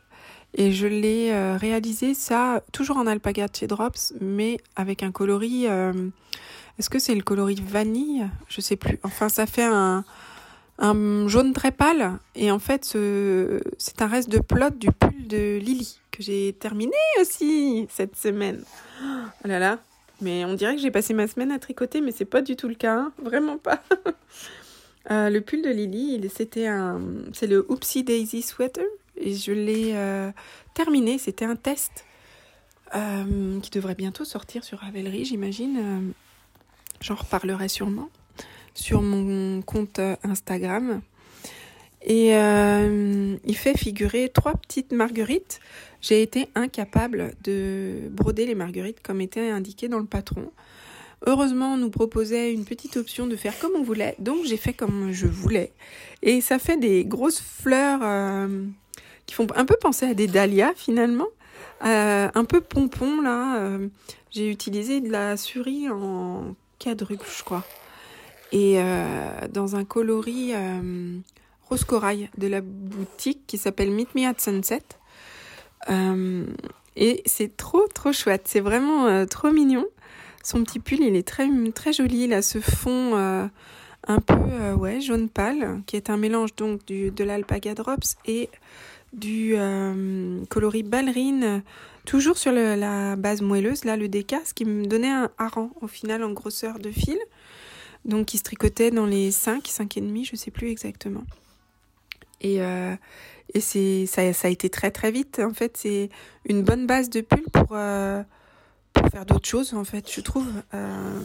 Et 0.53 0.71
je 0.71 0.87
l'ai 0.87 1.31
euh, 1.31 1.57
réalisé 1.57 2.13
ça 2.13 2.61
toujours 2.71 2.97
en 2.97 3.07
alpaca 3.07 3.47
chez 3.53 3.67
Drops, 3.67 4.13
mais 4.19 4.57
avec 4.75 5.03
un 5.03 5.11
coloris. 5.11 5.65
Est-ce 5.65 6.89
que 6.89 6.99
c'est 6.99 7.15
le 7.15 7.21
coloris 7.21 7.61
vanille? 7.61 8.27
Je 8.47 8.61
sais 8.61 8.75
plus. 8.75 8.99
Enfin, 9.03 9.29
ça 9.29 9.45
fait 9.45 9.63
un, 9.63 10.03
un 10.81 11.27
jaune 11.27 11.53
très 11.53 11.71
pâle. 11.71 12.19
Et 12.35 12.51
en 12.51 12.59
fait, 12.59 12.83
c'est 12.85 14.01
un 14.01 14.07
reste 14.07 14.29
de 14.29 14.39
plot 14.39 14.71
du 14.71 14.91
pull 14.91 15.27
de 15.27 15.57
Lily 15.57 15.99
que 16.11 16.21
j'ai 16.21 16.53
terminé 16.59 16.97
aussi 17.21 17.87
cette 17.89 18.17
semaine. 18.17 18.63
Oh 19.01 19.47
là 19.47 19.59
là. 19.59 19.79
Mais 20.19 20.45
on 20.45 20.53
dirait 20.53 20.75
que 20.75 20.81
j'ai 20.81 20.91
passé 20.91 21.13
ma 21.13 21.27
semaine 21.27 21.51
à 21.51 21.59
tricoter, 21.59 22.01
mais 22.01 22.11
c'est 22.11 22.25
pas 22.25 22.41
du 22.41 22.55
tout 22.55 22.67
le 22.67 22.75
cas, 22.75 22.95
hein. 22.95 23.13
vraiment 23.23 23.57
pas. 23.57 23.81
Euh, 25.09 25.31
le 25.31 25.41
pull 25.41 25.63
de 25.63 25.69
Lily, 25.71 26.21
c'était 26.31 26.67
un, 26.67 27.01
c'est 27.33 27.47
le 27.47 27.65
Oopsie 27.69 28.03
Daisy 28.03 28.43
Sweater 28.43 28.85
et 29.17 29.33
je 29.33 29.51
l'ai 29.51 29.93
euh, 29.95 30.31
terminé. 30.75 31.17
C'était 31.17 31.43
un 31.43 31.55
test 31.55 32.05
euh, 32.93 33.59
qui 33.61 33.71
devrait 33.71 33.95
bientôt 33.95 34.25
sortir 34.25 34.63
sur 34.63 34.77
Ravelry, 34.77 35.25
j'imagine. 35.25 36.13
J'en 37.01 37.15
reparlerai 37.15 37.67
sûrement 37.67 38.09
sur 38.73 39.01
mon 39.01 39.61
compte 39.61 39.99
Instagram. 40.23 41.01
Et 42.03 42.29
il 42.31 43.55
fait 43.55 43.77
figurer 43.77 44.29
trois 44.33 44.53
petites 44.53 44.91
marguerites 44.91 45.59
j'ai 46.01 46.23
été 46.23 46.49
incapable 46.55 47.33
de 47.43 48.09
broder 48.09 48.47
les 48.47 48.55
marguerites 48.55 49.01
comme 49.01 49.21
était 49.21 49.49
indiqué 49.49 49.87
dans 49.87 49.99
le 49.99 50.05
patron. 50.05 50.51
Heureusement, 51.27 51.75
on 51.75 51.77
nous 51.77 51.91
proposait 51.91 52.51
une 52.51 52.65
petite 52.65 52.97
option 52.97 53.27
de 53.27 53.35
faire 53.35 53.57
comme 53.59 53.73
on 53.75 53.83
voulait, 53.83 54.15
donc 54.17 54.43
j'ai 54.43 54.57
fait 54.57 54.73
comme 54.73 55.11
je 55.11 55.27
voulais. 55.27 55.71
Et 56.23 56.41
ça 56.41 56.57
fait 56.57 56.77
des 56.77 57.05
grosses 57.05 57.39
fleurs 57.39 57.99
euh, 58.01 58.65
qui 59.27 59.35
font 59.35 59.45
un 59.55 59.65
peu 59.65 59.75
penser 59.79 60.07
à 60.07 60.15
des 60.15 60.25
dahlias 60.25 60.73
finalement, 60.75 61.27
euh, 61.85 62.27
un 62.33 62.45
peu 62.45 62.59
pompon 62.59 63.21
là. 63.21 63.59
Euh, 63.59 63.87
j'ai 64.31 64.49
utilisé 64.49 65.01
de 65.01 65.11
la 65.11 65.37
surie 65.37 65.87
en 65.89 66.55
quadruple, 66.79 67.27
je 67.37 67.43
crois, 67.43 67.63
et 68.51 68.81
dans 69.49 69.75
un 69.75 69.85
coloris 69.85 70.53
rose 71.71 71.85
corail 71.85 72.29
de 72.37 72.47
la 72.47 72.61
boutique 72.61 73.47
qui 73.47 73.57
s'appelle 73.57 73.91
Meet 73.91 74.13
Me 74.13 74.27
at 74.27 74.35
Sunset. 74.37 74.83
Euh, 75.89 76.45
et 76.95 77.23
c'est 77.25 77.55
trop 77.55 77.87
trop 77.93 78.11
chouette, 78.11 78.43
c'est 78.45 78.59
vraiment 78.59 79.07
euh, 79.07 79.25
trop 79.25 79.51
mignon. 79.51 79.85
Son 80.43 80.63
petit 80.63 80.79
pull, 80.79 81.01
il 81.01 81.15
est 81.15 81.27
très 81.27 81.47
très 81.73 81.93
joli, 81.93 82.25
il 82.25 82.33
a 82.33 82.41
ce 82.41 82.59
fond 82.59 83.15
euh, 83.15 83.47
un 84.07 84.19
peu 84.19 84.73
ouais 84.73 84.99
jaune 84.99 85.29
pâle, 85.29 85.81
qui 85.85 85.95
est 85.95 86.09
un 86.09 86.17
mélange 86.17 86.55
donc 86.55 86.85
du, 86.85 87.11
de 87.11 87.23
l'alpaga 87.23 87.73
drops 87.73 88.17
et 88.25 88.49
du 89.13 89.55
coloris 90.49 90.83
ballerine, 90.83 91.63
toujours 92.05 92.37
sur 92.37 92.51
la 92.51 93.15
base 93.15 93.41
moelleuse, 93.41 93.85
là 93.85 93.97
le 93.97 94.07
déca, 94.07 94.39
ce 94.45 94.53
qui 94.53 94.65
me 94.65 94.87
donnait 94.87 95.11
un 95.11 95.29
hareng 95.37 95.69
au 95.81 95.87
final 95.87 96.23
en 96.23 96.31
grosseur 96.31 96.79
de 96.79 96.91
fil, 96.91 97.19
donc 98.05 98.27
qui 98.27 98.37
se 98.37 98.43
tricotait 98.43 98.91
dans 98.91 99.05
les 99.05 99.31
5, 99.31 99.67
5 99.67 99.97
et 99.97 100.01
demi, 100.01 100.25
je 100.25 100.35
sais 100.35 100.51
plus 100.51 100.69
exactement. 100.69 101.23
Et, 102.41 102.61
euh, 102.61 102.95
et 103.53 103.59
c'est 103.59 104.05
ça, 104.05 104.33
ça 104.33 104.47
a 104.47 104.51
été 104.51 104.69
très 104.69 104.91
très 104.91 105.11
vite. 105.11 105.39
En 105.39 105.53
fait, 105.53 105.77
c'est 105.77 106.09
une 106.45 106.63
bonne 106.63 106.87
base 106.87 107.09
de 107.09 107.21
pull 107.21 107.43
pour, 107.53 107.69
euh, 107.71 108.23
pour 108.93 109.07
faire 109.09 109.25
d'autres 109.25 109.47
choses, 109.47 109.73
en 109.73 109.83
fait, 109.83 110.11
je 110.11 110.21
trouve. 110.21 110.51
Euh, 110.73 111.19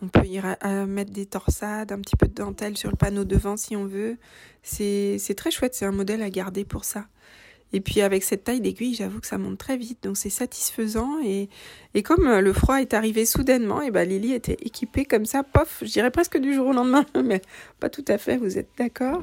on 0.00 0.08
peut 0.08 0.26
y 0.26 0.40
mettre 0.86 1.10
des 1.10 1.26
torsades, 1.26 1.90
un 1.90 2.00
petit 2.00 2.14
peu 2.14 2.28
de 2.28 2.34
dentelle 2.34 2.76
sur 2.76 2.88
le 2.88 2.96
panneau 2.96 3.24
devant 3.24 3.56
si 3.56 3.74
on 3.74 3.84
veut. 3.84 4.16
C'est 4.62 5.34
très 5.36 5.50
chouette, 5.50 5.74
c'est 5.74 5.86
un 5.86 5.92
modèle 5.92 6.22
à 6.22 6.30
garder 6.30 6.64
pour 6.64 6.84
ça. 6.84 7.06
Et 7.72 7.80
puis 7.80 8.00
avec 8.00 8.24
cette 8.24 8.44
taille 8.44 8.60
d'aiguille, 8.60 8.94
j'avoue 8.94 9.20
que 9.20 9.26
ça 9.26 9.36
monte 9.36 9.58
très 9.58 9.76
vite, 9.76 10.02
donc 10.02 10.16
c'est 10.16 10.30
satisfaisant. 10.30 11.20
Et, 11.22 11.48
et 11.94 12.02
comme 12.02 12.26
le 12.26 12.52
froid 12.52 12.80
est 12.80 12.94
arrivé 12.94 13.26
soudainement, 13.26 13.82
et 13.82 13.90
ben 13.90 14.08
Lily 14.08 14.32
était 14.32 14.56
équipée 14.60 15.04
comme 15.04 15.26
ça, 15.26 15.42
pof, 15.42 15.82
je 15.82 15.92
dirais 15.92 16.10
presque 16.10 16.38
du 16.38 16.54
jour 16.54 16.68
au 16.68 16.72
lendemain, 16.72 17.04
mais 17.24 17.42
pas 17.78 17.90
tout 17.90 18.04
à 18.08 18.16
fait, 18.16 18.38
vous 18.38 18.56
êtes 18.58 18.70
d'accord 18.78 19.22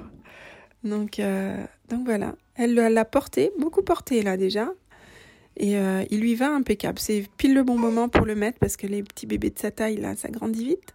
donc, 0.86 1.20
euh, 1.20 1.66
donc 1.90 2.06
voilà, 2.06 2.36
elle 2.56 2.76
l'a 2.76 3.06
porté, 3.06 3.52
beaucoup 3.60 3.82
porté 3.82 4.22
là 4.22 4.38
déjà. 4.38 4.72
Et 5.58 5.78
euh, 5.78 6.04
il 6.12 6.20
lui 6.20 6.36
va 6.36 6.54
impeccable. 6.54 7.00
C'est 7.00 7.28
pile 7.38 7.54
le 7.54 7.64
bon 7.64 7.78
moment 7.78 8.08
pour 8.08 8.26
le 8.26 8.36
mettre 8.36 8.60
parce 8.60 8.78
que 8.78 8.88
les 8.88 9.04
petits 9.04 9.26
bébés 9.26 9.50
de 9.50 9.60
sa 9.60 9.72
taille, 9.72 9.98
là, 9.98 10.16
ça 10.16 10.30
grandit 10.30 10.66
vite. 10.66 10.94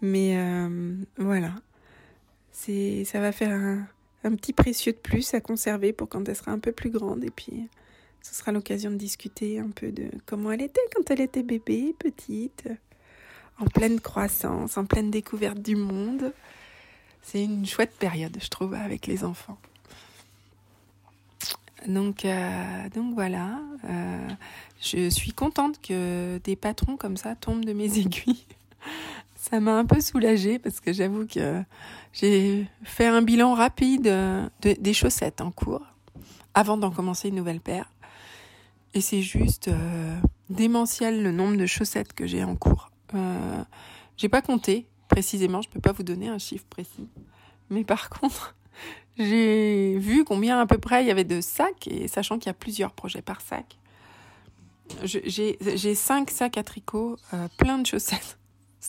Mais 0.00 0.36
euh, 0.36 0.94
voilà, 1.16 1.52
ça 2.52 3.20
va 3.20 3.32
faire 3.32 3.52
un, 3.52 3.86
un, 4.24 4.34
petit 4.34 4.52
précieux 4.52 4.92
de 4.92 4.98
plus 4.98 5.34
à 5.34 5.40
conserver 5.40 5.92
pour 5.92 6.08
quand 6.08 6.28
elle 6.28 6.36
sera 6.36 6.52
un 6.52 6.58
peu 6.58 6.72
plus 6.72 6.90
grande. 6.90 7.24
Et 7.24 7.30
puis, 7.30 7.68
ce 8.22 8.34
sera 8.34 8.52
l'occasion 8.52 8.90
de 8.90 8.96
discuter 8.96 9.58
un 9.58 9.70
peu 9.70 9.92
de 9.92 10.10
comment 10.26 10.52
elle 10.52 10.62
était 10.62 10.80
quand 10.94 11.10
elle 11.10 11.20
était 11.20 11.42
bébé, 11.42 11.94
petite, 11.98 12.68
en 13.58 13.66
pleine 13.66 14.00
croissance, 14.00 14.76
en 14.76 14.84
pleine 14.84 15.10
découverte 15.10 15.60
du 15.60 15.76
monde 15.76 16.32
c'est 17.24 17.42
une 17.42 17.66
chouette 17.66 17.96
période, 17.98 18.36
je 18.40 18.48
trouve, 18.48 18.74
avec 18.74 19.06
les 19.06 19.24
enfants. 19.24 19.58
Donc, 21.88 22.24
euh, 22.24 22.88
donc 22.94 23.14
voilà, 23.14 23.60
euh, 23.84 24.28
je 24.80 25.08
suis 25.08 25.32
contente 25.32 25.80
que 25.80 26.38
des 26.44 26.56
patrons 26.56 26.96
comme 26.96 27.16
ça 27.16 27.34
tombent 27.34 27.64
de 27.64 27.72
mes 27.72 27.98
aiguilles. 27.98 28.44
Ça 29.50 29.60
m'a 29.60 29.76
un 29.76 29.84
peu 29.84 30.00
soulagée 30.00 30.58
parce 30.58 30.80
que 30.80 30.94
j'avoue 30.94 31.26
que 31.26 31.62
j'ai 32.14 32.66
fait 32.82 33.06
un 33.06 33.20
bilan 33.20 33.52
rapide 33.52 34.10
des 34.62 34.94
chaussettes 34.94 35.42
en 35.42 35.50
cours 35.50 35.84
avant 36.54 36.78
d'en 36.78 36.90
commencer 36.90 37.28
une 37.28 37.34
nouvelle 37.34 37.60
paire. 37.60 37.92
Et 38.94 39.02
c'est 39.02 39.20
juste 39.20 39.68
euh, 39.68 40.16
démentiel 40.48 41.22
le 41.22 41.30
nombre 41.30 41.58
de 41.58 41.66
chaussettes 41.66 42.14
que 42.14 42.26
j'ai 42.26 42.42
en 42.42 42.56
cours. 42.56 42.90
Euh, 43.12 43.62
j'ai 44.16 44.30
pas 44.30 44.40
compté 44.40 44.86
précisément, 45.08 45.60
je 45.60 45.68
peux 45.68 45.80
pas 45.80 45.92
vous 45.92 46.04
donner 46.04 46.28
un 46.28 46.38
chiffre 46.38 46.64
précis. 46.70 47.10
Mais 47.68 47.84
par 47.84 48.08
contre, 48.20 48.56
j'ai 49.18 49.98
vu 49.98 50.24
combien 50.24 50.58
à 50.58 50.64
peu 50.64 50.78
près 50.78 51.04
il 51.04 51.08
y 51.08 51.10
avait 51.10 51.22
de 51.22 51.42
sacs, 51.42 51.86
et 51.86 52.08
sachant 52.08 52.38
qu'il 52.38 52.46
y 52.46 52.50
a 52.50 52.54
plusieurs 52.54 52.92
projets 52.92 53.20
par 53.20 53.42
sac, 53.42 53.76
j'ai 55.02 55.94
cinq 55.94 56.30
sacs 56.30 56.56
à 56.56 56.62
tricot, 56.62 57.18
euh, 57.34 57.46
plein 57.58 57.76
de 57.76 57.86
chaussettes. 57.86 58.38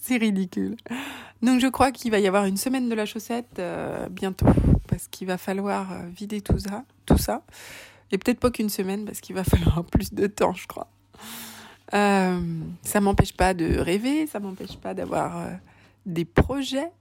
C'est 0.02 0.18
ridicule. 0.18 0.76
Donc 1.42 1.62
je 1.62 1.68
crois 1.68 1.92
qu'il 1.92 2.12
va 2.12 2.20
y 2.20 2.28
avoir 2.28 2.46
une 2.46 2.58
semaine 2.58 2.90
de 2.90 2.96
la 2.96 3.06
chaussette 3.06 3.60
euh, 3.60 4.08
bientôt, 4.10 4.46
parce 4.88 5.08
qu'il 5.08 5.26
va 5.26 5.38
falloir 5.38 5.92
euh, 5.92 6.02
vider 6.16 6.42
tout 6.42 6.60
ça, 6.60 6.84
tout 7.06 7.18
ça. 7.18 7.44
Et 8.12 8.18
peut-être 8.18 8.40
pas 8.40 8.52
qu'une 8.52 8.70
semaine, 8.70 9.06
parce 9.06 9.22
qu'il 9.22 9.36
va 9.36 9.44
falloir 9.46 9.84
plus 9.86 10.14
de 10.14 10.28
temps, 10.28 10.54
je 10.54 10.68
crois. 10.68 10.88
Euh, 11.94 12.40
ça 12.84 13.00
m'empêche 13.00 13.34
pas 13.34 13.54
de 13.54 13.80
rêver, 13.80 14.28
ça 14.28 14.40
m'empêche 14.40 14.78
pas 14.78 14.94
d'avoir 14.94 15.38
euh, 15.38 15.50
des 16.06 16.26
projets. 16.26 16.92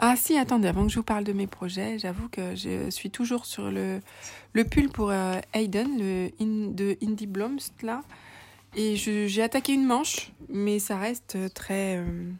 Ah 0.00 0.14
si, 0.14 0.38
attendez, 0.38 0.68
avant 0.68 0.86
que 0.86 0.92
je 0.92 0.96
vous 1.00 1.04
parle 1.04 1.24
de 1.24 1.32
mes 1.32 1.48
projets, 1.48 1.98
j'avoue 1.98 2.28
que 2.28 2.54
je 2.54 2.88
suis 2.90 3.10
toujours 3.10 3.44
sur 3.44 3.72
le, 3.72 4.00
le 4.52 4.64
pull 4.64 4.88
pour 4.88 5.12
Hayden, 5.52 5.98
le 5.98 6.30
de 6.72 6.96
Indie 7.02 7.26
Blomst, 7.26 7.82
là. 7.82 8.02
Et 8.80 8.94
j'ai 8.94 9.42
attaqué 9.42 9.72
une 9.72 9.84
manche, 9.84 10.30
mais 10.48 10.78
ça 10.78 10.96
reste 10.98 11.36
très 11.52 11.96
euh, 11.96 12.30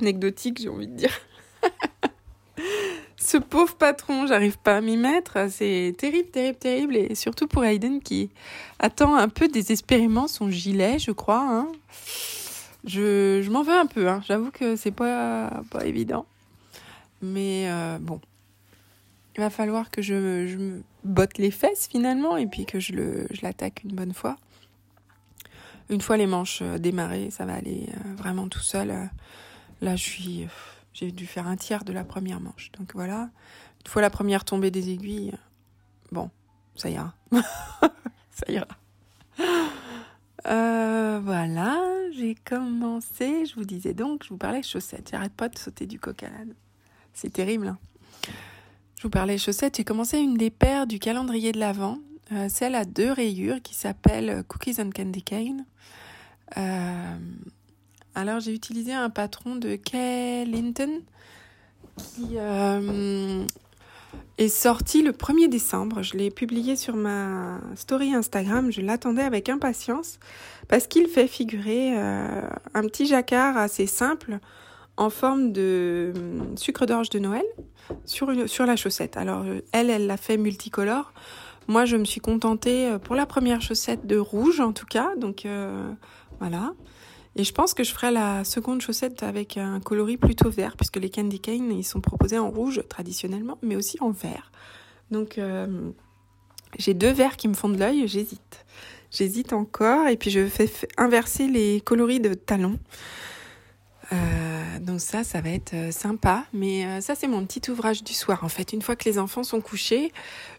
anecdotique, 0.00 0.60
j'ai 0.60 0.68
envie 0.68 0.88
de 0.88 0.96
dire. 0.96 1.16
Ce 3.16 3.36
pauvre 3.36 3.76
patron, 3.76 4.26
j'arrive 4.26 4.58
pas 4.58 4.78
à 4.78 4.80
m'y 4.80 4.96
mettre. 4.96 5.48
C'est 5.48 5.94
terrible, 5.96 6.28
terrible, 6.30 6.58
terrible. 6.58 6.96
Et 6.96 7.14
surtout 7.14 7.46
pour 7.46 7.64
Hayden 7.64 8.00
qui 8.00 8.30
attend 8.80 9.14
un 9.14 9.28
peu 9.28 9.46
désespérément 9.46 10.26
son 10.26 10.50
gilet, 10.50 10.98
je 10.98 11.12
crois. 11.12 11.46
Hein. 11.48 11.68
Je, 12.84 13.42
je 13.44 13.50
m'en 13.52 13.62
veux 13.62 13.78
un 13.78 13.86
peu. 13.86 14.08
Hein. 14.08 14.22
J'avoue 14.26 14.50
que 14.50 14.74
c'est 14.74 14.90
pas, 14.90 15.62
pas 15.70 15.86
évident. 15.86 16.26
Mais 17.22 17.68
euh, 17.68 17.98
bon, 18.00 18.20
il 19.36 19.40
va 19.40 19.50
falloir 19.50 19.92
que 19.92 20.02
je, 20.02 20.48
je 20.48 20.56
me 20.56 20.82
botte 21.04 21.38
les 21.38 21.52
fesses 21.52 21.86
finalement 21.86 22.36
et 22.36 22.48
puis 22.48 22.66
que 22.66 22.80
je 22.80 22.92
l'attaque 23.40 23.82
je 23.84 23.88
une 23.88 23.94
bonne 23.94 24.12
fois 24.12 24.36
une 25.90 26.00
fois 26.00 26.16
les 26.16 26.26
manches 26.26 26.60
euh, 26.62 26.78
démarrées, 26.78 27.30
ça 27.30 27.44
va 27.44 27.54
aller 27.54 27.88
euh, 27.88 28.14
vraiment 28.14 28.48
tout 28.48 28.60
seul. 28.60 28.90
Euh, 28.90 29.04
là, 29.80 29.96
je 29.96 30.46
j'ai 30.92 31.10
dû 31.10 31.26
faire 31.26 31.46
un 31.48 31.56
tiers 31.56 31.84
de 31.84 31.92
la 31.92 32.04
première 32.04 32.40
manche. 32.40 32.70
Donc 32.78 32.94
voilà. 32.94 33.30
Une 33.84 33.90
fois 33.90 34.00
la 34.00 34.10
première 34.10 34.44
tombée 34.44 34.70
des 34.70 34.90
aiguilles, 34.90 35.32
bon, 36.12 36.30
ça 36.76 36.88
ira. 36.88 37.14
ça 38.30 38.46
ira. 38.48 38.68
voilà, 41.20 41.80
j'ai 42.12 42.34
commencé, 42.34 43.44
je 43.46 43.54
vous 43.56 43.64
disais 43.64 43.92
donc, 43.92 44.24
je 44.24 44.28
vous 44.28 44.36
parlais 44.36 44.62
chaussettes. 44.62 45.08
J'arrête 45.10 45.32
pas 45.32 45.48
de 45.48 45.58
sauter 45.58 45.86
du 45.86 45.98
coq 45.98 46.22
à 46.22 46.28
l'âne. 46.28 46.54
C'est 47.12 47.32
terrible. 47.32 47.68
Hein. 47.68 47.78
je 48.96 49.02
vous 49.02 49.10
parlais 49.10 49.36
chaussettes. 49.36 49.76
J'ai 49.76 49.84
commencé 49.84 50.18
une 50.18 50.36
des 50.36 50.50
paires 50.50 50.86
du 50.86 50.98
calendrier 50.98 51.52
de 51.52 51.58
l'Avent. 51.58 51.98
Euh, 52.32 52.48
celle 52.48 52.74
à 52.74 52.84
deux 52.84 53.12
rayures 53.12 53.60
qui 53.62 53.74
s'appelle 53.74 54.44
Cookies 54.48 54.80
and 54.80 54.90
Candy 54.94 55.22
Cane. 55.22 55.66
Euh, 56.56 57.16
alors 58.14 58.40
j'ai 58.40 58.54
utilisé 58.54 58.92
un 58.92 59.10
patron 59.10 59.56
de 59.56 59.76
Kay 59.76 60.44
Linton 60.46 61.02
qui 61.96 62.36
euh, 62.36 63.44
est 64.38 64.48
sorti 64.48 65.02
le 65.02 65.12
1er 65.12 65.48
décembre. 65.48 66.02
Je 66.02 66.16
l'ai 66.16 66.30
publié 66.30 66.76
sur 66.76 66.96
ma 66.96 67.60
story 67.76 68.14
Instagram. 68.14 68.72
Je 68.72 68.80
l'attendais 68.80 69.22
avec 69.22 69.48
impatience 69.50 70.18
parce 70.68 70.86
qu'il 70.86 71.08
fait 71.08 71.28
figurer 71.28 71.94
un 71.96 72.82
petit 72.82 73.06
jacquard 73.06 73.58
assez 73.58 73.86
simple 73.86 74.38
en 74.96 75.10
forme 75.10 75.52
de 75.52 76.12
sucre 76.56 76.86
d'orge 76.86 77.10
de 77.10 77.18
Noël 77.18 77.44
sur, 78.06 78.32
sur 78.48 78.64
la 78.64 78.76
chaussette. 78.76 79.16
Alors 79.16 79.44
elle, 79.72 79.90
elle 79.90 80.06
l'a 80.06 80.16
fait 80.16 80.36
multicolore. 80.36 81.12
Moi, 81.68 81.84
je 81.84 81.96
me 81.96 82.04
suis 82.04 82.20
contentée 82.20 82.86
euh, 82.86 82.98
pour 82.98 83.14
la 83.14 83.26
première 83.26 83.62
chaussette 83.62 84.06
de 84.06 84.16
rouge, 84.16 84.60
en 84.60 84.72
tout 84.72 84.86
cas. 84.86 85.14
Donc, 85.16 85.46
euh, 85.46 85.90
voilà. 86.40 86.74
Et 87.36 87.44
je 87.44 87.52
pense 87.52 87.74
que 87.74 87.82
je 87.82 87.92
ferai 87.92 88.10
la 88.10 88.44
seconde 88.44 88.80
chaussette 88.80 89.22
avec 89.22 89.56
un 89.56 89.80
coloris 89.80 90.16
plutôt 90.16 90.50
vert, 90.50 90.76
puisque 90.76 90.96
les 90.96 91.10
candy 91.10 91.40
cane, 91.40 91.72
ils 91.72 91.84
sont 91.84 92.00
proposés 92.00 92.38
en 92.38 92.50
rouge 92.50 92.82
traditionnellement, 92.88 93.58
mais 93.62 93.76
aussi 93.76 93.96
en 94.00 94.10
vert. 94.10 94.52
Donc, 95.10 95.38
euh, 95.38 95.90
j'ai 96.78 96.94
deux 96.94 97.10
verts 97.10 97.36
qui 97.36 97.48
me 97.48 97.54
font 97.54 97.68
de 97.68 97.78
l'œil, 97.78 98.06
j'hésite. 98.06 98.64
J'hésite 99.10 99.52
encore, 99.52 100.06
et 100.08 100.16
puis 100.16 100.30
je 100.30 100.46
fais 100.46 100.70
inverser 100.96 101.48
les 101.48 101.80
coloris 101.80 102.20
de 102.20 102.34
talons. 102.34 102.78
Euh, 104.12 104.78
donc 104.80 105.00
ça, 105.00 105.24
ça 105.24 105.40
va 105.40 105.50
être 105.50 105.74
euh, 105.74 105.90
sympa. 105.90 106.44
Mais 106.52 106.84
euh, 106.84 107.00
ça, 107.00 107.14
c'est 107.14 107.26
mon 107.26 107.44
petit 107.44 107.70
ouvrage 107.70 108.02
du 108.02 108.12
soir. 108.12 108.44
En 108.44 108.48
fait, 108.48 108.72
une 108.72 108.82
fois 108.82 108.96
que 108.96 109.08
les 109.08 109.18
enfants 109.18 109.44
sont 109.44 109.60
couchés, 109.60 110.12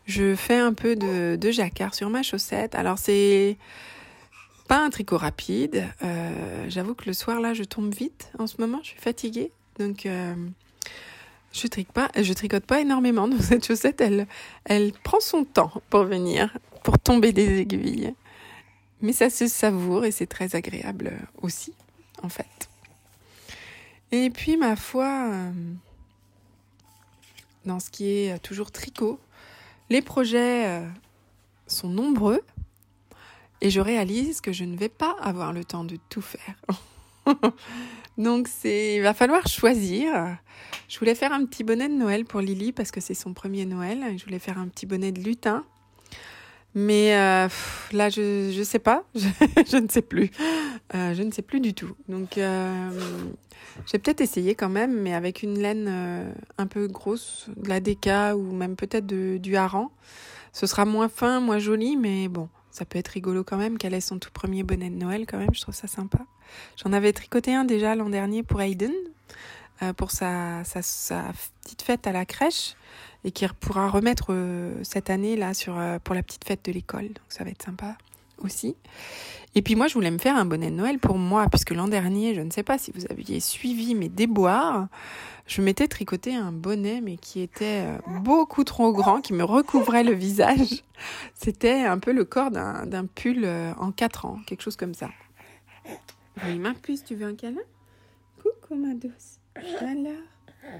je 0.06 0.36
fais 0.36 0.58
un 0.58 0.74
peu 0.74 0.96
de, 0.96 1.52
jacquard 1.52 1.94
sur 1.94 2.10
ma 2.10 2.24
chaussette. 2.24 2.76
Alors 2.76 2.98
c'est 2.98 3.58
pas 4.68 4.84
un 4.84 4.90
tricot 4.90 5.18
rapide. 5.18 5.86
J'avoue 6.68 6.96
que 6.96 7.06
le 7.06 7.14
soir 7.14 7.40
là, 7.40 7.54
je 7.54 7.64
tombe 7.64 7.94
vite. 7.94 8.32
En 8.40 8.48
ce 8.48 8.56
moment, 8.60 8.80
je 8.82 8.90
suis 8.90 9.00
fatiguée, 9.00 9.52
donc 9.80 10.08
je 11.54 11.68
tricote 11.68 11.94
pas. 11.94 12.10
Je 12.20 12.34
tricote 12.34 12.66
pas 12.66 12.82
énormément. 12.82 13.28
Donc 13.30 13.42
cette 13.42 13.66
chaussette, 13.66 14.02
elle, 14.02 14.28
elle 14.66 14.92
prend 14.92 15.20
son 15.20 15.44
temps 15.44 15.72
pour 15.90 16.04
venir, 16.04 16.58
pour 16.84 16.98
tomber 16.98 17.32
des 17.32 17.60
aiguilles. 17.60 18.14
Mais 19.02 19.14
ça 19.14 19.30
se 19.30 19.48
savoure 19.48 20.06
et 20.06 20.12
c'est 20.12 20.26
très 20.26 20.56
agréable 20.56 21.12
aussi, 21.42 21.74
en 22.24 22.30
fait. 22.30 22.70
Et 24.18 24.30
puis, 24.30 24.56
ma 24.56 24.78
foi, 24.78 25.28
euh, 25.30 25.52
dans 27.66 27.82
ce 27.82 27.90
qui 27.90 28.08
est 28.08 28.40
toujours 28.40 28.72
tricot, 28.72 29.20
les 29.90 30.02
projets 30.02 30.68
euh, 30.68 30.88
sont 31.68 31.90
nombreux 31.90 32.42
et 33.60 33.70
je 33.70 33.82
réalise 33.82 34.40
que 34.40 34.54
je 34.54 34.64
ne 34.64 34.78
vais 34.78 34.88
pas 34.88 35.18
avoir 35.22 35.52
le 35.52 35.66
temps 35.66 35.84
de 35.84 35.98
tout 36.08 36.22
faire. 36.22 36.56
Donc 38.18 38.48
il 38.64 39.02
va 39.02 39.14
falloir 39.14 39.46
choisir. 39.48 40.38
Je 40.88 40.98
voulais 40.98 41.16
faire 41.16 41.34
un 41.34 41.46
petit 41.46 41.66
bonnet 41.66 41.90
de 41.90 41.96
Noël 41.96 42.24
pour 42.24 42.40
Lily 42.40 42.72
parce 42.72 42.92
que 42.92 43.02
c'est 43.02 43.16
son 43.16 43.34
premier 43.34 43.66
Noël. 43.66 44.18
Je 44.18 44.24
voulais 44.24 44.40
faire 44.40 44.58
un 44.58 44.70
petit 44.70 44.86
bonnet 44.86 45.12
de 45.12 45.20
lutin. 45.20 45.66
Mais 46.78 47.16
euh, 47.16 47.48
là, 47.94 48.10
je 48.10 48.52
je 48.54 48.62
sais 48.62 48.80
pas, 48.80 49.06
je, 49.16 49.78
ne 49.78 49.88
sais 49.88 50.02
plus, 50.02 50.30
euh, 50.94 51.14
je 51.14 51.24
ne 51.24 51.32
sais 51.32 51.42
plus 51.42 51.62
du 51.62 51.74
tout. 51.74 51.96
Donc, 52.10 52.38
euh, 52.38 52.90
j'ai 53.86 53.98
peut-être 53.98 54.20
essayé 54.20 54.56
quand 54.56 54.68
même, 54.68 54.94
mais 54.94 55.14
avec 55.14 55.42
une 55.42 55.58
laine 55.58 56.34
un 56.58 56.68
peu 56.68 56.88
grosse, 56.88 57.48
de 57.56 57.70
la 57.70 57.80
DK 57.80 58.36
ou 58.36 58.52
même 58.52 58.76
peut-être 58.76 59.08
du 59.08 59.56
hareng. 59.56 59.90
Ce 60.52 60.68
sera 60.68 60.84
moins 60.84 61.08
fin, 61.08 61.40
moins 61.40 61.60
joli, 61.60 61.96
mais 61.96 62.28
bon, 62.28 62.50
ça 62.72 62.84
peut 62.84 63.00
être 63.00 63.08
rigolo 63.10 63.46
quand 63.46 63.58
même 63.58 63.78
qu'elle 63.78 63.94
ait 63.94 64.02
son 64.02 64.20
tout 64.20 64.32
premier 64.32 64.64
bonnet 64.64 64.90
de 64.90 64.96
Noël 64.96 65.26
quand 65.26 65.38
même. 65.38 65.54
Je 65.54 65.62
trouve 65.62 65.76
ça 65.76 65.88
sympa. 65.88 66.20
J'en 66.84 66.92
avais 66.92 67.14
tricoté 67.14 67.56
un 67.56 67.64
déjà 67.64 67.96
l'an 67.96 68.10
dernier 68.10 68.44
pour 68.44 68.62
Hayden, 68.62 68.94
pour 69.96 70.12
sa, 70.12 70.66
sa, 70.66 70.82
sa 70.82 71.32
petite 71.64 71.82
fête 71.82 72.06
à 72.06 72.12
la 72.12 72.26
crèche 72.26 72.76
et 73.26 73.32
qui 73.32 73.46
pourra 73.60 73.90
remettre 73.90 74.28
euh, 74.30 74.76
cette 74.84 75.10
année 75.10 75.36
là 75.36 75.52
euh, 75.68 76.00
pour 76.00 76.14
la 76.14 76.22
petite 76.22 76.46
fête 76.46 76.64
de 76.64 76.72
l'école. 76.72 77.08
Donc 77.08 77.26
ça 77.28 77.44
va 77.44 77.50
être 77.50 77.64
sympa 77.64 77.98
aussi. 78.38 78.76
Et 79.56 79.62
puis 79.62 79.76
moi, 79.76 79.88
je 79.88 79.96
voulais 79.96 80.12
me 80.12 80.20
faire 80.20 80.36
un 80.36 80.46
bonnet 80.46 80.70
de 80.70 80.76
Noël 80.76 81.00
pour 81.00 81.18
moi, 81.18 81.48
puisque 81.50 81.72
l'an 81.72 81.88
dernier, 81.88 82.36
je 82.36 82.42
ne 82.42 82.52
sais 82.52 82.62
pas 82.62 82.78
si 82.78 82.92
vous 82.94 83.06
aviez 83.10 83.40
suivi 83.40 83.96
mes 83.96 84.10
déboires, 84.10 84.90
je 85.48 85.62
m'étais 85.62 85.88
tricoté 85.88 86.36
un 86.36 86.52
bonnet, 86.52 87.02
mais 87.02 87.18
qui 87.18 87.42
était 87.42 87.86
euh, 87.86 87.98
beaucoup 88.22 88.64
trop 88.64 88.94
grand, 88.94 89.22
qui 89.22 89.34
me 89.34 89.44
recouvrait 89.44 90.04
le 90.04 90.14
visage. 90.14 90.84
C'était 91.34 91.84
un 91.84 91.98
peu 91.98 92.12
le 92.12 92.26
corps 92.26 92.52
d'un 92.52 93.06
pull 93.06 93.48
en 93.80 93.92
quatre 93.92 94.26
ans, 94.26 94.40
quelque 94.46 94.62
chose 94.62 94.76
comme 94.76 94.94
ça. 94.94 95.10
Oui, 96.46 96.60
Marcus, 96.60 97.04
tu 97.04 97.16
veux 97.16 97.26
un 97.26 97.36
câlin? 97.36 97.62
Coucou 98.44 98.76
ma 98.76 98.94
douce. 98.94 99.40
Alors 99.56 100.14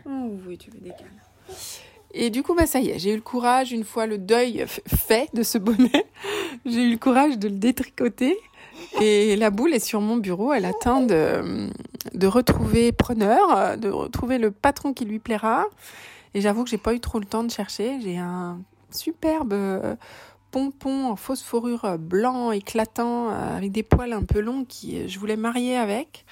Oh 0.06 0.38
oui, 0.46 0.58
tu 0.58 0.70
veux 0.70 0.80
des 0.80 0.90
câlins. 0.90 1.10
Et 2.18 2.30
du 2.30 2.44
coup, 2.44 2.56
bah, 2.56 2.66
ça 2.66 2.80
y 2.80 2.90
est, 2.90 2.98
j'ai 2.98 3.12
eu 3.12 3.16
le 3.16 3.22
courage, 3.22 3.74
une 3.74 3.84
fois 3.84 4.06
le 4.06 4.18
deuil 4.18 4.64
fait 4.88 5.30
de 5.34 5.44
ce 5.44 5.58
bonnet, 5.58 6.06
j'ai 6.66 6.84
eu 6.84 6.92
le 6.92 6.98
courage 6.98 7.38
de 7.38 7.50
le 7.50 7.56
détricoter. 7.56 8.38
Et 9.02 9.36
la 9.36 9.50
boule 9.50 9.74
est 9.74 9.86
sur 9.86 10.00
mon 10.00 10.16
bureau, 10.18 10.54
elle 10.54 10.66
attend 10.66 11.02
de, 11.02 11.70
de 12.14 12.28
retrouver 12.28 12.94
preneur, 12.94 13.78
de 13.78 13.90
retrouver 13.90 14.38
le 14.38 14.52
patron 14.52 14.94
qui 14.94 15.04
lui 15.04 15.20
plaira. 15.20 15.66
Et 16.34 16.42
j'avoue 16.42 16.64
que 16.64 16.70
j'ai 16.70 16.78
pas 16.78 16.94
eu 16.94 17.02
trop 17.02 17.20
le 17.20 17.26
temps 17.26 17.44
de 17.44 17.52
chercher. 17.52 18.00
J'ai 18.02 18.18
un 18.18 18.60
superbe 18.92 19.54
pompon 20.52 21.08
en 21.08 21.18
fausse 21.18 21.44
fourrure 21.44 21.98
blanc 22.00 22.52
éclatant 22.52 23.30
avec 23.30 23.74
des 23.74 23.84
poils 23.84 24.14
un 24.14 24.24
peu 24.24 24.40
longs 24.40 24.64
qui 24.64 25.08
je 25.10 25.20
voulais 25.20 25.36
marier 25.36 25.76
avec. 25.76 26.26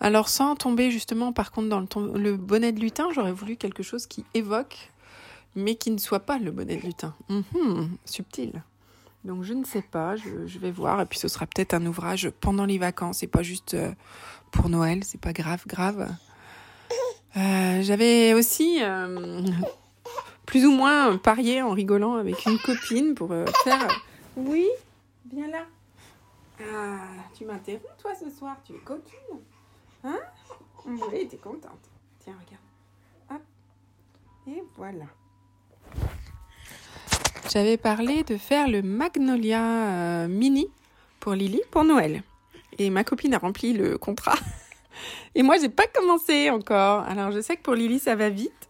Alors 0.00 0.28
sans 0.28 0.56
tomber 0.56 0.90
justement 0.90 1.32
par 1.32 1.52
contre 1.52 1.68
dans 1.68 1.80
le, 2.14 2.36
bonnet 2.36 2.72
de 2.72 2.80
lutin, 2.80 3.08
j'aurais 3.14 3.32
voulu 3.32 3.56
quelque 3.56 3.82
chose 3.82 4.06
qui 4.06 4.24
évoque 4.32 4.90
mais 5.54 5.74
qui 5.76 5.90
ne 5.90 5.98
soit 5.98 6.20
pas 6.20 6.38
le 6.38 6.50
bonnet 6.50 6.76
de 6.76 6.82
lutin. 6.82 7.14
Mhm, 7.28 7.96
subtil. 8.04 8.62
Donc 9.24 9.42
je 9.42 9.52
ne 9.52 9.64
sais 9.64 9.82
pas, 9.82 10.16
je, 10.16 10.58
vais 10.58 10.70
voir. 10.70 11.00
Et 11.00 11.06
puis 11.06 11.18
ce 11.18 11.28
sera 11.28 11.46
peut-être 11.46 11.74
un 11.74 11.84
ouvrage 11.86 12.30
pendant 12.40 12.64
les 12.64 12.78
vacances 12.78 13.22
et 13.22 13.26
pas 13.26 13.42
juste 13.42 13.74
euh, 13.74 13.92
pour 14.52 14.68
Noël. 14.68 15.04
C'est 15.04 15.20
pas 15.20 15.32
grave, 15.32 15.64
grave. 15.66 16.08
Euh, 17.36 17.82
j'avais 17.82 18.32
aussi 18.34 18.78
euh, 18.80 19.42
plus 20.46 20.64
ou 20.64 20.70
moins 20.70 21.16
parié 21.18 21.62
en 21.62 21.72
rigolant 21.72 22.14
avec 22.14 22.46
une 22.46 22.58
copine 22.58 23.14
pour 23.14 23.34
faire. 23.64 23.88
Oui, 24.36 24.66
viens 25.30 25.48
là. 25.48 25.66
Ah, 26.60 26.98
tu 27.36 27.44
m'interromps 27.44 27.86
toi 27.98 28.12
ce 28.14 28.30
soir, 28.30 28.56
tu 28.64 28.72
es 28.72 28.78
coquine. 28.78 29.38
Hein? 30.04 30.18
Oui, 30.86 31.28
t'es 31.28 31.36
contente. 31.36 31.90
Tiens, 32.20 32.34
regarde. 32.44 32.62
Hop. 33.30 33.42
Et 34.46 34.62
voilà. 34.76 35.04
J'avais 37.50 37.78
parlé 37.78 38.24
de 38.24 38.36
faire 38.36 38.68
le 38.68 38.82
Magnolia 38.82 39.62
euh, 39.62 40.28
Mini 40.28 40.68
pour 41.18 41.32
Lily 41.32 41.62
pour 41.70 41.82
Noël. 41.82 42.22
Et 42.78 42.90
ma 42.90 43.04
copine 43.04 43.32
a 43.32 43.38
rempli 43.38 43.72
le 43.72 43.96
contrat. 43.96 44.36
Et 45.34 45.42
moi, 45.42 45.56
j'ai 45.58 45.70
pas 45.70 45.86
commencé 45.86 46.50
encore. 46.50 47.04
Alors, 47.04 47.30
je 47.30 47.40
sais 47.40 47.56
que 47.56 47.62
pour 47.62 47.74
Lily, 47.74 48.00
ça 48.00 48.16
va 48.16 48.28
vite. 48.28 48.68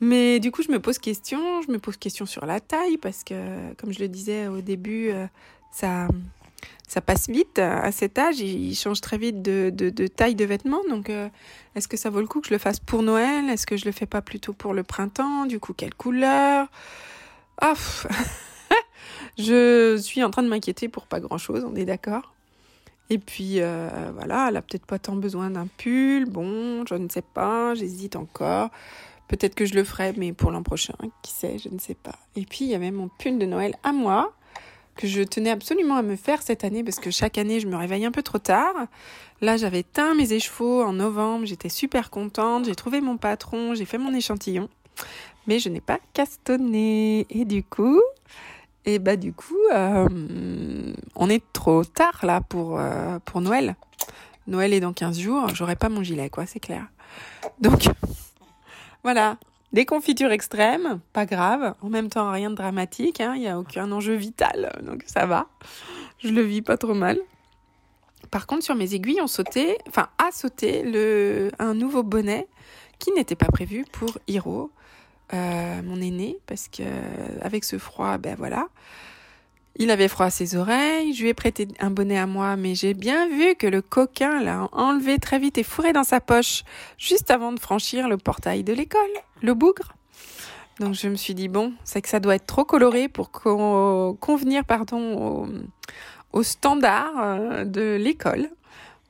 Mais 0.00 0.38
du 0.38 0.52
coup, 0.52 0.62
je 0.62 0.70
me 0.70 0.78
pose 0.78 0.98
question. 0.98 1.60
Je 1.62 1.72
me 1.72 1.80
pose 1.80 1.96
question 1.96 2.24
sur 2.24 2.46
la 2.46 2.60
taille 2.60 2.98
parce 2.98 3.24
que, 3.24 3.34
comme 3.74 3.92
je 3.92 3.98
le 3.98 4.06
disais 4.06 4.46
au 4.46 4.60
début, 4.60 5.08
euh, 5.10 5.26
ça, 5.72 6.06
ça 6.86 7.00
passe 7.00 7.28
vite 7.28 7.58
à 7.58 7.90
cet 7.90 8.16
âge. 8.16 8.38
Il 8.38 8.76
change 8.76 9.00
très 9.00 9.18
vite 9.18 9.42
de, 9.42 9.70
de, 9.70 10.06
taille 10.06 10.36
de 10.36 10.44
vêtements. 10.44 10.82
Donc, 10.88 11.10
euh, 11.10 11.28
est-ce 11.74 11.88
que 11.88 11.96
ça 11.96 12.10
vaut 12.10 12.20
le 12.20 12.28
coup 12.28 12.40
que 12.40 12.46
je 12.46 12.54
le 12.54 12.58
fasse 12.58 12.78
pour 12.78 13.02
Noël? 13.02 13.48
Est-ce 13.48 13.66
que 13.66 13.76
je 13.76 13.86
le 13.86 13.92
fais 13.92 14.06
pas 14.06 14.22
plutôt 14.22 14.52
pour 14.52 14.72
le 14.72 14.84
printemps? 14.84 15.46
Du 15.46 15.58
coup, 15.58 15.72
quelle 15.72 15.94
couleur? 15.94 16.68
Ah, 17.60 17.74
je 19.38 19.96
suis 19.96 20.22
en 20.22 20.30
train 20.30 20.42
de 20.42 20.48
m'inquiéter 20.48 20.88
pour 20.88 21.06
pas 21.06 21.20
grand 21.20 21.38
chose, 21.38 21.64
on 21.64 21.74
est 21.74 21.84
d'accord. 21.84 22.34
Et 23.10 23.18
puis 23.18 23.60
euh, 23.60 24.10
voilà, 24.14 24.48
elle 24.48 24.56
a 24.56 24.62
peut-être 24.62 24.86
pas 24.86 24.98
tant 24.98 25.14
besoin 25.14 25.50
d'un 25.50 25.66
pull. 25.66 26.24
Bon, 26.26 26.84
je 26.86 26.94
ne 26.94 27.08
sais 27.08 27.22
pas, 27.22 27.74
j'hésite 27.74 28.16
encore. 28.16 28.70
Peut-être 29.28 29.54
que 29.54 29.66
je 29.66 29.74
le 29.74 29.84
ferai, 29.84 30.12
mais 30.16 30.32
pour 30.32 30.50
l'an 30.50 30.62
prochain, 30.62 30.94
qui 31.22 31.32
sait, 31.32 31.58
je 31.58 31.68
ne 31.68 31.78
sais 31.78 31.94
pas. 31.94 32.14
Et 32.36 32.44
puis 32.44 32.64
il 32.64 32.68
y 32.68 32.74
avait 32.74 32.90
mon 32.90 33.08
pull 33.08 33.38
de 33.38 33.46
Noël 33.46 33.74
à 33.82 33.92
moi 33.92 34.32
que 34.96 35.08
je 35.08 35.22
tenais 35.22 35.50
absolument 35.50 35.96
à 35.96 36.02
me 36.02 36.14
faire 36.14 36.40
cette 36.42 36.62
année 36.62 36.84
parce 36.84 37.00
que 37.00 37.10
chaque 37.10 37.36
année 37.36 37.58
je 37.58 37.66
me 37.66 37.76
réveille 37.76 38.04
un 38.04 38.12
peu 38.12 38.22
trop 38.22 38.38
tard. 38.38 38.74
Là 39.40 39.56
j'avais 39.56 39.82
teint 39.82 40.14
mes 40.14 40.32
écheveaux 40.32 40.82
en 40.82 40.92
novembre, 40.92 41.46
j'étais 41.46 41.68
super 41.68 42.10
contente, 42.10 42.66
j'ai 42.66 42.74
trouvé 42.74 43.00
mon 43.00 43.16
patron, 43.16 43.74
j'ai 43.74 43.84
fait 43.84 43.98
mon 43.98 44.14
échantillon 44.14 44.68
mais 45.46 45.58
je 45.58 45.68
n'ai 45.68 45.80
pas 45.80 45.98
castonné. 46.12 47.26
Et 47.30 47.44
du 47.44 47.62
coup, 47.62 48.00
et 48.84 48.98
bah 48.98 49.16
du 49.16 49.32
coup, 49.32 49.54
euh, 49.72 50.94
on 51.14 51.30
est 51.30 51.42
trop 51.52 51.84
tard 51.84 52.20
là 52.22 52.40
pour, 52.40 52.78
euh, 52.78 53.18
Noël. 53.36 53.76
Noël 54.46 54.74
est 54.74 54.80
dans 54.80 54.92
15 54.92 55.18
jours, 55.18 55.48
j'aurai 55.54 55.76
pas 55.76 55.88
mon 55.88 56.02
gilet, 56.02 56.28
quoi, 56.28 56.44
c'est 56.44 56.60
clair. 56.60 56.86
Donc, 57.60 57.84
voilà. 59.02 59.38
Des 59.72 59.86
confitures 59.86 60.30
extrêmes, 60.30 61.00
pas 61.12 61.26
grave. 61.26 61.74
En 61.82 61.88
même 61.88 62.08
temps, 62.08 62.30
rien 62.30 62.50
de 62.50 62.54
dramatique, 62.54 63.18
il 63.18 63.22
hein, 63.24 63.36
n'y 63.36 63.48
a 63.48 63.58
aucun 63.58 63.90
enjeu 63.90 64.14
vital, 64.14 64.70
donc 64.82 65.02
ça 65.06 65.26
va. 65.26 65.48
Je 66.22 66.28
le 66.28 66.42
vis 66.42 66.62
pas 66.62 66.76
trop 66.76 66.94
mal. 66.94 67.18
Par 68.30 68.46
contre, 68.46 68.62
sur 68.62 68.76
mes 68.76 68.94
aiguilles, 68.94 69.20
on 69.20 69.26
sautait, 69.26 69.78
enfin, 69.88 70.08
a 70.18 70.30
sauté 70.30 70.84
le, 70.84 71.50
un 71.58 71.74
nouveau 71.74 72.04
bonnet 72.04 72.46
qui 73.00 73.10
n'était 73.12 73.34
pas 73.34 73.46
prévu 73.46 73.84
pour 73.90 74.16
Hiro. 74.28 74.70
Euh, 75.32 75.82
mon 75.82 76.00
aîné, 76.00 76.36
parce 76.46 76.68
que 76.68 76.82
avec 77.40 77.64
ce 77.64 77.78
froid, 77.78 78.18
ben 78.18 78.36
voilà. 78.36 78.68
Il 79.76 79.90
avait 79.90 80.06
froid 80.06 80.26
à 80.26 80.30
ses 80.30 80.54
oreilles, 80.54 81.14
je 81.14 81.22
lui 81.22 81.30
ai 81.30 81.34
prêté 81.34 81.66
un 81.80 81.90
bonnet 81.90 82.18
à 82.18 82.26
moi, 82.26 82.54
mais 82.56 82.76
j'ai 82.76 82.94
bien 82.94 83.28
vu 83.28 83.56
que 83.56 83.66
le 83.66 83.82
coquin 83.82 84.40
l'a 84.40 84.68
enlevé 84.70 85.18
très 85.18 85.40
vite 85.40 85.58
et 85.58 85.64
fourré 85.64 85.92
dans 85.92 86.04
sa 86.04 86.20
poche, 86.20 86.62
juste 86.96 87.30
avant 87.30 87.52
de 87.52 87.58
franchir 87.58 88.08
le 88.08 88.16
portail 88.16 88.62
de 88.62 88.72
l'école, 88.72 89.00
le 89.42 89.54
bougre. 89.54 89.94
Donc 90.78 90.94
je 90.94 91.08
me 91.08 91.16
suis 91.16 91.34
dit, 91.34 91.48
bon, 91.48 91.72
c'est 91.82 92.02
que 92.02 92.08
ça 92.08 92.20
doit 92.20 92.36
être 92.36 92.46
trop 92.46 92.64
coloré 92.64 93.08
pour 93.08 93.30
convenir 93.30 94.64
pardon, 94.64 95.48
au, 96.32 96.42
standard 96.42 97.12
euh, 97.18 97.64
de 97.64 97.96
l'école, 97.96 98.50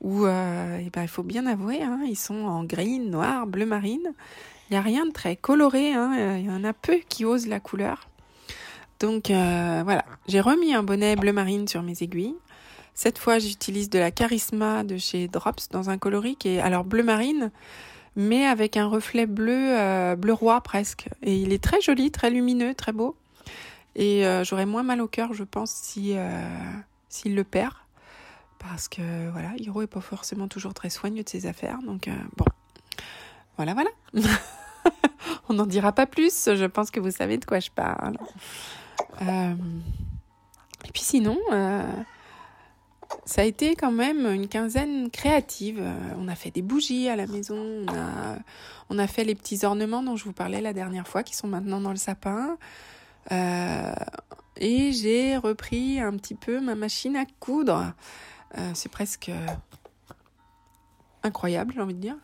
où 0.01 0.25
euh, 0.25 0.79
eh 0.83 0.89
ben, 0.89 1.03
il 1.03 1.07
faut 1.07 1.23
bien 1.23 1.45
avouer, 1.45 1.83
hein, 1.83 1.99
ils 2.07 2.17
sont 2.17 2.45
en 2.45 2.63
gris, 2.63 2.99
noir, 2.99 3.45
bleu 3.45 3.65
marine. 3.65 4.13
Il 4.69 4.73
n'y 4.73 4.77
a 4.77 4.81
rien 4.81 5.05
de 5.05 5.11
très 5.11 5.35
coloré, 5.35 5.93
hein. 5.93 6.37
il 6.37 6.45
y 6.45 6.49
en 6.49 6.63
a 6.63 6.73
peu 6.73 6.97
qui 7.07 7.23
osent 7.23 7.47
la 7.47 7.59
couleur. 7.59 8.07
Donc 8.99 9.29
euh, 9.29 9.81
voilà, 9.83 10.05
j'ai 10.27 10.39
remis 10.39 10.73
un 10.73 10.83
bonnet 10.83 11.15
bleu 11.15 11.33
marine 11.33 11.67
sur 11.67 11.83
mes 11.83 12.01
aiguilles. 12.01 12.35
Cette 12.93 13.17
fois, 13.17 13.39
j'utilise 13.39 13.89
de 13.89 13.99
la 13.99 14.09
Charisma 14.09 14.83
de 14.83 14.97
chez 14.97 15.27
Drops 15.27 15.69
dans 15.69 15.89
un 15.89 15.97
coloris 15.97 16.37
qui 16.37 16.49
est 16.49 16.59
alors 16.59 16.85
bleu 16.85 17.03
marine, 17.03 17.51
mais 18.15 18.45
avec 18.45 18.77
un 18.77 18.87
reflet 18.87 19.25
bleu, 19.25 19.77
euh, 19.77 20.15
bleu 20.15 20.31
roi 20.31 20.61
presque. 20.61 21.09
Et 21.21 21.35
il 21.37 21.51
est 21.51 21.61
très 21.61 21.81
joli, 21.81 22.09
très 22.09 22.29
lumineux, 22.29 22.73
très 22.73 22.93
beau. 22.93 23.17
Et 23.95 24.25
euh, 24.25 24.43
j'aurais 24.45 24.65
moins 24.65 24.83
mal 24.83 25.01
au 25.01 25.07
cœur, 25.07 25.33
je 25.33 25.43
pense, 25.43 25.71
si 25.71 26.15
s'il 27.09 27.35
le 27.35 27.43
perd. 27.43 27.73
Parce 28.59 28.87
que 28.87 29.29
voilà, 29.31 29.51
Hiro 29.57 29.81
est 29.81 29.87
pas 29.87 30.01
forcément 30.01 30.47
toujours 30.47 30.73
très 30.73 30.89
soigneux 30.89 31.23
de 31.23 31.29
ses 31.29 31.45
affaires. 31.45 31.79
Donc 31.85 32.09
bon, 32.37 32.45
voilà, 33.57 33.73
voilà. 33.73 33.89
On 35.49 35.53
n'en 35.53 35.65
dira 35.65 35.91
pas 35.91 36.05
plus. 36.05 36.49
Je 36.53 36.65
pense 36.65 36.91
que 36.91 36.99
vous 36.99 37.11
savez 37.11 37.37
de 37.37 37.45
quoi 37.45 37.59
je 37.59 37.71
parle. 37.71 38.17
Euh, 39.21 39.55
et 40.85 40.91
puis 40.91 41.01
sinon, 41.01 41.37
euh, 41.51 41.83
ça 43.25 43.41
a 43.41 43.43
été 43.45 43.75
quand 43.75 43.91
même 43.91 44.25
une 44.25 44.47
quinzaine 44.47 45.09
créative. 45.09 45.79
Euh, 45.79 45.93
on 46.17 46.27
a 46.27 46.35
fait 46.35 46.51
des 46.51 46.61
bougies 46.61 47.09
à 47.09 47.15
la 47.15 47.27
maison. 47.27 47.55
On 47.55 47.87
a, 47.87 48.37
on 48.89 48.99
a 48.99 49.07
fait 49.07 49.23
les 49.23 49.35
petits 49.35 49.65
ornements 49.65 50.03
dont 50.03 50.15
je 50.15 50.25
vous 50.25 50.33
parlais 50.33 50.61
la 50.61 50.73
dernière 50.73 51.07
fois, 51.07 51.23
qui 51.23 51.35
sont 51.35 51.47
maintenant 51.47 51.79
dans 51.79 51.91
le 51.91 51.97
sapin. 51.97 52.57
et 53.31 54.91
j'ai 54.91 55.37
repris 55.37 55.99
un 55.99 56.13
petit 56.17 56.35
peu 56.35 56.59
ma 56.59 56.75
machine 56.75 57.15
à 57.15 57.25
coudre. 57.39 57.93
C'est 58.73 58.89
presque 58.89 59.31
incroyable, 61.23 61.73
j'ai 61.75 61.81
envie 61.81 61.95
de 61.95 61.99
dire. 61.99 62.17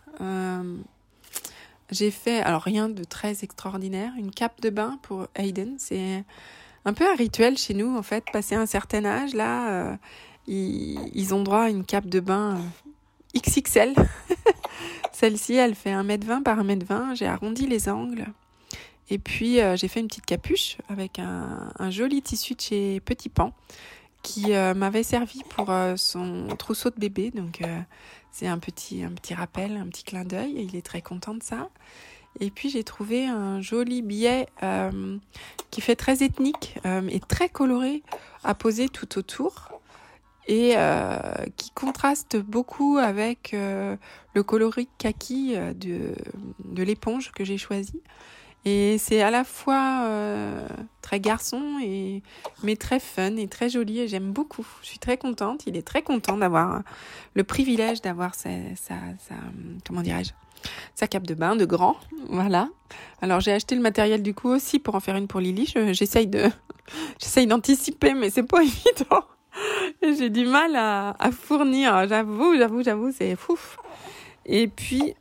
J'ai 1.92 2.10
fait, 2.10 2.40
alors 2.40 2.62
rien 2.62 2.88
de 2.88 3.04
très 3.04 3.44
extraordinaire, 3.44 4.14
une 4.18 4.32
cape 4.32 4.62
de 4.62 4.70
bain 4.70 4.98
pour 5.02 5.28
Hayden. 5.36 5.76
C'est 5.78 6.24
un 6.86 6.94
peu 6.94 7.06
un 7.10 7.16
rituel 7.16 7.58
chez 7.58 7.74
nous, 7.74 7.98
en 7.98 8.02
fait. 8.02 8.24
Passé 8.32 8.56
un 8.56 8.66
certain 8.66 9.04
âge, 9.04 9.34
là, 9.34 9.70
euh, 9.70 9.96
ils, 10.48 11.34
ont 11.34 11.44
droit 11.44 11.64
à 11.64 11.70
une 11.70 11.84
cape 11.84 12.08
de 12.08 12.22
bain 12.22 12.58
euh, 13.36 13.40
XXL. 13.40 13.94
Celle-ci, 15.12 15.56
elle 15.56 15.76
fait 15.76 15.92
1m20 15.92 16.44
par 16.44 16.64
1m20. 16.64 17.18
J'ai 17.18 17.28
arrondi 17.28 17.68
les 17.68 17.90
angles. 17.90 18.26
Et 19.10 19.20
puis, 19.20 19.60
euh, 19.60 19.76
j'ai 19.76 19.90
fait 19.90 20.00
une 20.00 20.08
petite 20.08 20.26
capuche 20.26 20.78
avec 20.88 21.20
un, 21.20 21.74
un, 21.78 21.90
joli 21.90 22.22
tissu 22.22 22.56
de 22.56 22.62
chez 22.62 23.02
Petit 23.02 23.28
Pan 23.28 23.54
qui 24.24 24.52
m'avait 24.52 25.02
servi 25.02 25.42
pour 25.50 25.74
son 25.96 26.46
trousseau 26.56 26.92
de 26.92 27.00
bébé. 27.00 27.32
Donc, 27.32 27.60
c'est 28.32 28.48
un 28.48 28.60
petit, 28.60 29.06
rappel, 29.34 29.78
un 29.78 29.88
petit 29.88 30.04
clin 30.04 30.24
d'œil. 30.24 30.54
Il 30.58 30.76
est 30.76 30.86
très 30.86 31.02
content 31.02 31.34
de 31.34 31.44
ça. 31.44 31.70
Et 32.40 32.50
puis 32.50 32.70
j'ai 32.70 32.84
trouvé 32.84 33.28
un 33.28 33.60
joli 33.62 34.02
billet 34.02 34.48
euh, 34.64 35.18
qui 35.70 35.82
fait 35.82 35.98
très 35.98 36.24
ethnique 36.24 36.78
euh, 36.86 37.06
et 37.10 37.20
très 37.20 37.50
coloré 37.50 38.04
à 38.44 38.56
poser 38.56 38.88
tout 38.88 39.18
autour 39.18 39.82
et 40.48 40.74
euh, 40.78 41.20
qui 41.58 41.72
contraste 41.72 42.38
beaucoup 42.38 42.98
avec 42.98 43.52
le 43.54 44.44
coloris 44.44 44.88
kaki 44.98 45.56
de, 45.76 46.16
de 46.64 46.84
l'éponge 46.84 47.32
que 47.32 47.44
j'ai 47.44 47.58
choisi. 47.58 48.02
Et 48.64 48.98
c'est 49.00 49.22
à 49.22 49.32
la 49.32 49.44
fois 49.44 50.04
euh, 50.06 50.68
très 51.02 51.20
garçon 51.20 51.80
et 51.82 52.22
mais 52.64 52.76
très 52.76 53.00
fun 53.00 53.36
et 53.38 53.48
très 53.48 53.70
joli 53.70 54.00
et 54.00 54.08
j'aime 54.08 54.32
beaucoup. 54.32 54.68
Je 54.82 54.88
suis 54.88 55.00
très 55.00 55.18
contente. 55.18 55.64
Il 55.66 55.76
est 55.76 55.86
très 55.86 56.04
content 56.04 56.38
d'avoir 56.38 56.84
le 57.34 57.44
privilège 57.44 58.02
d'avoir 58.02 58.36
sa, 58.36 58.50
comment 59.86 60.02
dirais-je 60.02 60.32
sa 60.94 61.08
cape 61.08 61.26
de 61.26 61.34
bain 61.34 61.56
de 61.56 61.66
grand. 61.66 61.96
Voilà. 62.30 62.70
Alors 63.22 63.40
j'ai 63.40 63.52
acheté 63.52 63.74
le 63.74 63.82
matériel 63.82 64.22
du 64.22 64.36
coup 64.36 64.50
aussi 64.50 64.78
pour 64.78 64.94
en 64.94 65.00
faire 65.00 65.16
une 65.16 65.28
pour 65.28 65.40
Lily. 65.40 65.74
J'essaye 65.94 66.28
de 66.28 66.44
j'essaye 67.20 67.48
d'anticiper 67.48 68.14
mais 68.14 68.30
c'est 68.30 68.44
pas 68.44 68.62
évident. 68.64 69.26
J'ai 70.02 70.30
du 70.30 70.46
mal 70.46 70.76
à, 70.76 71.32
fournir. 71.32 72.08
J'avoue, 72.08 72.56
j'avoue, 72.58 72.84
j'avoue, 72.84 73.12
c'est 73.12 73.36
fouf. 73.36 73.78
Et 74.46 74.68
puis, 74.68 75.14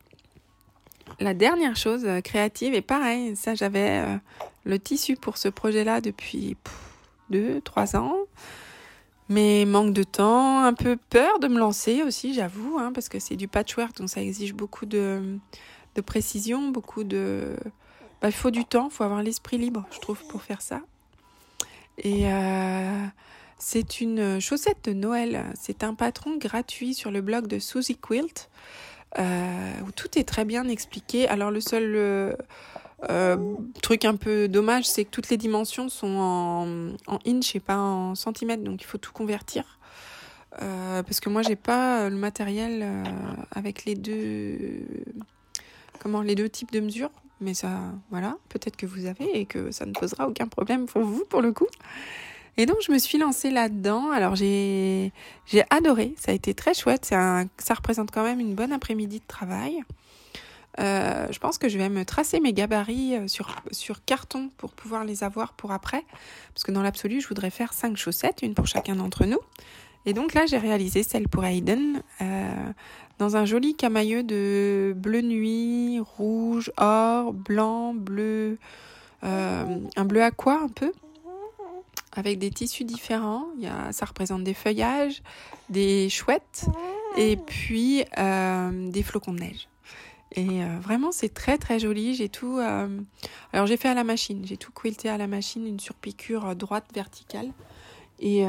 la 1.21 1.35
dernière 1.35 1.77
chose 1.77 2.07
créative, 2.25 2.75
et 2.75 2.83
pareil, 2.83 3.37
ça 3.37 3.55
j'avais 3.55 4.03
le 4.65 4.79
tissu 4.79 5.17
pour 5.17 5.37
ce 5.37 5.49
projet-là 5.49 6.01
depuis 6.01 6.57
deux, 7.31 7.61
trois 7.61 7.97
ans. 7.97 8.17
Mais 9.31 9.65
manque 9.65 9.93
de 9.93 10.03
temps, 10.03 10.65
un 10.65 10.75
peu 10.75 10.97
peur 11.09 11.39
de 11.39 11.47
me 11.47 11.57
lancer 11.57 12.03
aussi, 12.03 12.35
j'avoue, 12.35 12.79
hein, 12.81 12.91
parce 12.93 13.09
que 13.09 13.21
c'est 13.21 13.37
du 13.37 13.47
patchwork, 13.47 13.97
donc 13.97 14.11
ça 14.11 14.21
exige 14.21 14.55
beaucoup 14.55 14.87
de, 14.87 15.39
précision, 16.05 16.71
beaucoup 16.71 17.05
de... 17.05 17.55
Bah, 18.21 18.29
il 18.29 18.35
faut 18.35 18.51
du 18.51 18.65
temps, 18.65 18.89
il 18.91 18.95
faut 18.95 19.05
avoir 19.05 19.23
l'esprit 19.23 19.57
libre, 19.57 19.87
je 19.93 20.01
trouve, 20.01 20.21
pour 20.27 20.43
faire 20.43 20.61
ça. 20.61 20.81
Et 21.99 22.25
euh, 22.25 23.07
c'est 23.57 24.01
une 24.01 24.41
chaussette 24.41 24.85
de 24.87 24.95
Noël. 24.95 25.45
C'est 25.55 25.85
un 25.85 25.95
patron 25.95 26.37
gratuit 26.37 26.95
sur 26.95 27.13
le 27.13 27.21
blog 27.21 27.47
de 27.47 27.61
Susie 27.61 27.97
Quilt, 27.97 28.51
euh, 28.51 29.00
où 29.19 29.93
tout 29.97 30.19
est 30.19 30.25
très 30.25 30.45
bien 30.45 30.69
expliqué. 30.69 31.29
Alors 31.29 31.51
le 31.51 31.61
seul... 31.61 31.95
Euh, 31.97 32.33
euh, 33.09 33.55
truc 33.81 34.05
un 34.05 34.17
peu 34.17 34.49
dommage, 34.49 34.85
c'est 34.85 35.05
que 35.05 35.11
toutes 35.11 35.31
les 35.31 35.37
dimensions 35.37 35.89
sont 35.89 36.99
en, 37.07 37.19
inch 37.27 37.55
et 37.57 37.61
pas 37.61 37.79
en 37.79 38.15
centimètres, 38.15 38.63
donc 38.63 38.83
il 38.83 38.85
faut 38.85 38.99
tout 38.99 39.13
convertir. 39.13 39.79
Euh, 40.61 41.03
parce 41.03 41.21
que 41.21 41.31
moi, 41.31 41.43
j'ai 41.43 41.57
pas 41.57 42.11
le 42.11 42.17
matériel 42.17 42.81
euh, 42.83 43.05
avec 43.53 43.85
les 43.85 43.95
deux, 43.95 44.85
comment, 46.01 46.23
les 46.23 46.35
deux 46.35 46.49
types 46.49 46.73
de 46.73 46.81
mesures. 46.81 47.11
Mais 47.41 47.55
ça, 47.55 47.81
voilà, 48.11 48.37
peut-être 48.51 48.77
que 48.77 48.85
vous 48.85 49.07
avez 49.07 49.39
et 49.39 49.47
que 49.47 49.71
ça 49.71 49.87
ne 49.87 49.93
posera 49.93 50.29
aucun 50.29 50.47
problème 50.47 50.85
pour 50.85 51.03
vous, 51.03 51.25
pour 51.25 51.41
le 51.41 51.53
coup. 51.53 51.69
Et 52.57 52.67
donc, 52.67 52.77
je 52.87 52.93
me 52.93 52.99
suis 52.99 53.19
lancée 53.19 53.51
là-dedans. 53.51 54.11
Alors, 54.11 54.35
j'ai, 54.37 55.13
adoré. 55.71 56.15
Ça 56.19 56.33
a 56.33 56.35
été 56.35 56.55
très 56.55 56.75
chouette. 56.75 57.05
ça 57.07 57.75
représente 57.75 58.11
quand 58.11 58.25
même 58.25 58.41
une 58.41 58.55
bonne 58.55 58.73
après-midi 58.73 59.21
de 59.21 59.27
travail. 59.27 59.83
Euh, 60.79 61.27
je 61.31 61.39
pense 61.39 61.59
que 61.59 61.69
je 61.69 61.79
vais 61.79 61.89
me 61.89 62.05
tracer 62.05 62.41
mes 62.41 62.53
gabarits 62.53 63.17
euh, 63.17 63.29
sur, 63.29 63.57
sur 63.73 64.05
carton 64.05 64.51
pour 64.57 64.73
pouvoir 64.73 65.05
les 65.05 65.25
avoir 65.25 65.53
pour 65.53 65.73
après. 65.73 66.05
Parce 66.55 66.65
que 66.65 66.73
dans 66.73 66.83
l'absolu, 66.83 67.21
je 67.21 67.29
voudrais 67.29 67.51
faire 67.51 67.73
cinq 67.73 67.97
chaussettes, 67.97 68.43
une 68.43 68.55
pour 68.55 68.67
chacun 68.67 68.97
d'entre 68.97 69.27
nous. 69.27 69.41
Et 70.07 70.15
donc 70.15 70.33
là, 70.33 70.47
j'ai 70.47 70.59
réalisé 70.59 71.03
celle 71.03 71.29
pour 71.29 71.45
Aiden 71.45 72.03
euh, 72.23 72.51
dans 73.19 73.37
un 73.37 73.45
joli 73.45 73.75
camailleux 73.75 74.23
de 74.23 74.95
bleu 74.97 75.21
nuit, 75.21 75.99
rouge, 76.01 76.73
or, 76.79 77.35
blanc, 77.35 77.93
bleu, 77.93 78.59
un 79.23 80.05
bleu 80.07 80.23
aqua 80.23 80.61
un 80.63 80.69
peu, 80.69 80.93
avec 82.13 82.39
des 82.39 82.51
tissus 82.51 82.85
différents. 82.85 83.47
Il 83.57 83.65
y 83.65 83.67
a, 83.67 83.93
ça 83.93 84.07
représente 84.07 84.45
des 84.45 84.55
feuillages, 84.55 85.23
des 85.69 86.09
chouettes 86.09 86.67
et 87.17 87.37
puis 87.37 88.05
euh, 88.19 88.91
des 88.91 89.03
flocons 89.03 89.33
de 89.33 89.41
neige. 89.41 89.69
Et 90.33 90.63
euh, 90.63 90.79
vraiment, 90.81 91.11
c'est 91.11 91.33
très 91.35 91.59
très 91.59 91.79
joli. 91.79 92.15
J'ai 92.15 92.29
tout. 92.29 92.59
Euh, 92.59 93.01
alors, 93.53 93.67
j'ai 93.67 93.77
fait 93.77 93.89
à 93.89 93.95
la 93.95 94.05
machine. 94.05 94.45
J'ai 94.45 94.57
tout 94.57 94.73
quilté 94.73 95.09
à 95.09 95.19
la 95.19 95.27
machine, 95.27 95.67
une 95.67 95.81
surpiqûre 95.81 96.55
droite 96.55 96.87
verticale. 96.95 97.51
Et, 98.23 98.45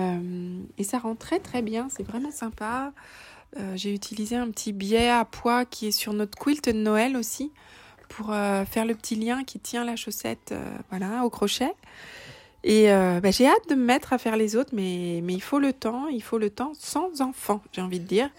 et 0.77 0.83
ça 0.83 0.99
rend 0.99 1.15
très 1.15 1.39
très 1.39 1.61
bien. 1.61 1.87
C'est 1.89 2.03
vraiment 2.03 2.29
sympa. 2.29 2.91
j'ai 3.75 3.93
utilisé 3.93 4.35
un 4.35 4.51
petit 4.51 4.73
biais 4.73 5.07
à 5.07 5.23
poids 5.23 5.63
qui 5.63 5.87
est 5.87 5.91
sur 5.91 6.11
notre 6.11 6.37
quilt 6.37 6.65
de 6.65 6.73
Noël 6.73 7.15
aussi 7.15 7.53
pour 8.09 8.33
faire 8.33 8.83
le 8.85 8.95
petit 8.95 9.15
lien 9.15 9.45
qui 9.45 9.59
tient 9.59 9.85
la 9.85 9.95
chaussette 9.95 10.53
voilà, 10.89 11.23
au 11.23 11.29
crochet. 11.29 11.73
Et 12.63 12.87
bah, 12.87 13.31
j'ai 13.31 13.47
hâte 13.47 13.69
de 13.69 13.75
me 13.75 13.83
mettre 13.83 14.13
à 14.13 14.17
faire 14.17 14.35
les 14.35 14.55
autres, 14.55 14.69
mais, 14.73 15.21
mais 15.23 15.33
il 15.33 15.41
faut 15.41 15.59
le 15.59 15.73
temps, 15.73 16.07
il 16.07 16.21
faut 16.21 16.37
le 16.37 16.49
temps 16.49 16.73
sans 16.77 17.21
enfant, 17.21 17.61
j'ai 17.71 17.81
envie 17.81 17.99
de 17.99 18.05
dire. 18.05 18.29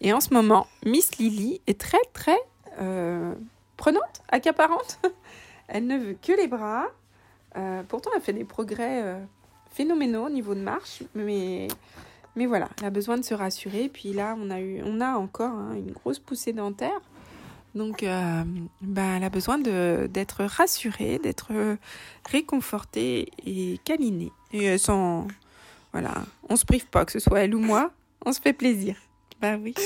Et 0.00 0.12
en 0.12 0.20
ce 0.20 0.32
moment, 0.32 0.66
Miss 0.84 1.16
Lily 1.18 1.60
est 1.66 1.78
très 1.78 2.00
très 2.12 2.38
euh, 2.80 3.34
prenante, 3.76 4.22
accaparante. 4.28 5.00
elle 5.68 5.86
ne 5.86 5.96
veut 5.98 6.16
que 6.20 6.32
les 6.32 6.46
bras. 6.46 6.86
Euh, 7.56 7.82
pourtant, 7.88 8.10
elle 8.14 8.22
fait 8.22 8.32
des 8.32 8.44
progrès 8.44 9.02
euh, 9.02 9.18
phénoménaux 9.70 10.26
au 10.26 10.30
niveau 10.30 10.54
de 10.54 10.60
marche, 10.60 11.02
mais, 11.14 11.68
mais 12.34 12.46
voilà, 12.46 12.68
elle 12.78 12.86
a 12.86 12.90
besoin 12.90 13.16
de 13.16 13.22
se 13.22 13.34
rassurer. 13.34 13.88
Puis 13.88 14.12
là, 14.12 14.36
on 14.38 14.50
a, 14.50 14.60
eu, 14.60 14.82
on 14.84 15.00
a 15.00 15.16
encore 15.16 15.52
hein, 15.52 15.74
une 15.74 15.92
grosse 15.92 16.18
poussée 16.18 16.52
dentaire. 16.52 17.00
Donc, 17.76 18.04
bah, 18.80 19.02
elle 19.16 19.24
a 19.24 19.30
besoin 19.30 19.58
d'être 19.58 20.44
rassurée, 20.44 21.18
d'être 21.18 21.52
réconfortée 22.28 23.30
et 23.46 23.78
câlinée. 23.84 24.32
Et 24.52 24.78
sans. 24.78 25.28
Voilà, 25.92 26.24
on 26.48 26.56
se 26.56 26.64
prive 26.64 26.86
pas, 26.86 27.04
que 27.04 27.12
ce 27.12 27.20
soit 27.20 27.40
elle 27.40 27.54
ou 27.54 27.60
moi, 27.60 27.90
on 28.24 28.32
se 28.32 28.40
fait 28.40 28.52
plaisir. 28.52 28.96
Bah 29.40 29.56
oui. 29.56 29.74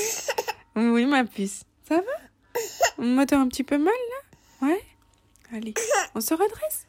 Oui, 0.75 1.05
ma 1.05 1.25
puce. 1.25 1.63
Ça 1.87 1.97
va? 1.97 3.03
Moi, 3.03 3.25
t'as 3.25 3.37
un 3.37 3.47
petit 3.49 3.63
peu 3.63 3.77
mal 3.77 3.87
là? 3.93 4.67
Ouais? 4.67 4.81
Allez, 5.53 5.73
on 6.15 6.21
se 6.21 6.33
redresse? 6.33 6.87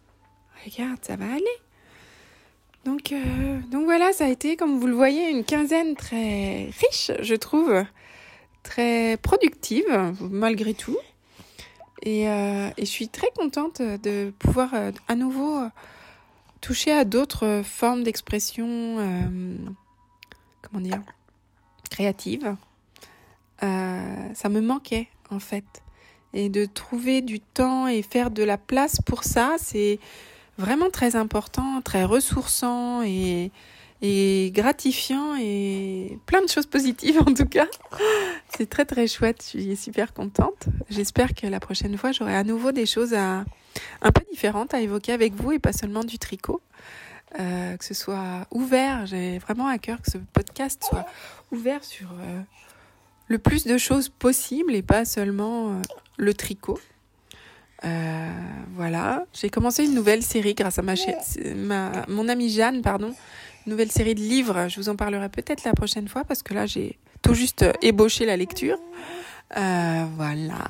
Regarde, 0.65 0.99
ça 1.03 1.17
va 1.17 1.25
aller. 1.33 1.45
Donc, 2.85 3.13
euh, 3.13 3.59
donc 3.71 3.85
voilà, 3.85 4.13
ça 4.13 4.27
a 4.27 4.29
été, 4.29 4.57
comme 4.57 4.79
vous 4.79 4.87
le 4.87 4.95
voyez, 4.95 5.31
une 5.31 5.45
quinzaine 5.45 5.97
très 5.97 6.71
riche, 6.81 7.11
je 7.21 7.35
trouve, 7.35 7.85
très 8.63 9.17
productive, 9.17 10.15
malgré 10.21 10.75
tout. 10.75 10.97
Et, 12.03 12.29
euh, 12.29 12.71
et 12.77 12.85
je 12.85 12.91
suis 12.91 13.09
très 13.09 13.31
contente 13.37 13.81
de 13.81 14.33
pouvoir 14.39 14.75
euh, 14.75 14.91
à 15.09 15.15
nouveau 15.15 15.61
toucher 16.61 16.93
à 16.93 17.05
d'autres 17.05 17.63
formes 17.65 18.03
d'expression, 18.03 18.97
comment 20.63 20.81
dire, 20.81 21.03
créative. 21.91 22.57
ça 23.61 24.49
me 24.49 24.61
manquait, 24.61 25.09
en 25.31 25.41
fait. 25.41 25.65
Et 26.35 26.49
de 26.49 26.65
trouver 26.65 27.21
du 27.21 27.41
temps 27.41 27.89
et 27.89 28.03
faire 28.03 28.31
de 28.31 28.43
la 28.43 28.59
place 28.59 29.01
pour 29.05 29.25
ça, 29.25 29.57
c'est 29.59 29.99
vraiment 30.57 30.89
très 30.91 31.17
important, 31.17 31.83
très 31.83 32.05
ressourçant 32.05 33.03
et, 33.03 33.51
et 34.03 34.51
gratifiant 34.53 35.37
et 35.41 36.19
plein 36.27 36.43
de 36.43 36.49
choses 36.49 36.67
positives 36.67 37.21
en 37.21 37.33
tout 37.33 37.47
cas. 37.47 37.69
C'est 38.57 38.69
très 38.69 38.85
très 38.85 39.07
chouette, 39.07 39.43
je 39.43 39.61
suis 39.61 39.77
super 39.77 40.13
contente. 40.13 40.67
J'espère 40.91 41.35
que 41.35 41.47
la 41.47 41.61
prochaine 41.61 41.97
fois 41.97 42.13
j'aurai 42.13 42.35
à 42.35 42.43
nouveau 42.43 42.73
des 42.73 42.85
choses 42.85 43.15
à, 43.15 43.45
un 44.03 44.13
peu 44.13 44.23
différentes 44.31 44.75
à 44.75 44.81
évoquer 44.81 45.13
avec 45.13 45.33
vous 45.35 45.53
et 45.53 45.59
pas 45.59 45.73
seulement 45.73 46.05
du 46.05 46.19
tricot. 46.19 46.61
Euh, 47.41 47.77
que 47.79 47.85
ce 47.85 47.95
soit 47.95 48.47
ouvert, 48.51 49.07
j'ai 49.07 49.39
vraiment 49.39 49.67
à 49.67 49.79
cœur 49.79 50.03
que 50.03 50.11
ce 50.11 50.19
podcast 50.19 50.85
soit 50.87 51.07
ouvert 51.51 51.83
sur 51.83 52.09
euh, 52.13 52.41
le 53.29 53.39
plus 53.39 53.65
de 53.65 53.79
choses 53.79 54.11
possibles 54.11 54.75
et 54.75 54.83
pas 54.83 55.07
seulement 55.07 55.71
euh, 55.71 55.83
le 56.19 56.35
tricot. 56.35 56.79
Voilà, 58.75 59.27
j'ai 59.33 59.51
commencé 59.51 59.85
une 59.85 59.95
nouvelle 59.95 60.23
série 60.23 60.55
grâce 60.55 60.79
à 60.79 60.83
ma, 60.83 60.95
ma, 61.55 62.07
mon 62.09 62.29
amie 62.29 62.49
Jeanne, 62.49 62.81
pardon, 62.81 63.15
nouvelle 63.67 63.91
série 63.91 64.15
de 64.15 64.21
livres. 64.21 64.69
Je 64.69 64.81
vous 64.81 64.89
en 64.89 64.97
parlerai 64.97 65.29
peut-être 65.29 65.65
la 65.65 65.73
prochaine 65.73 66.09
fois 66.09 66.25
parce 66.25 66.43
que 66.43 66.55
là 66.55 66.67
j'ai 66.67 66.99
tout 67.23 67.35
juste 67.35 67.65
ébauché 67.83 68.27
la 68.27 68.37
lecture. 68.37 68.79
Euh, 69.57 70.05
voilà. 70.17 70.69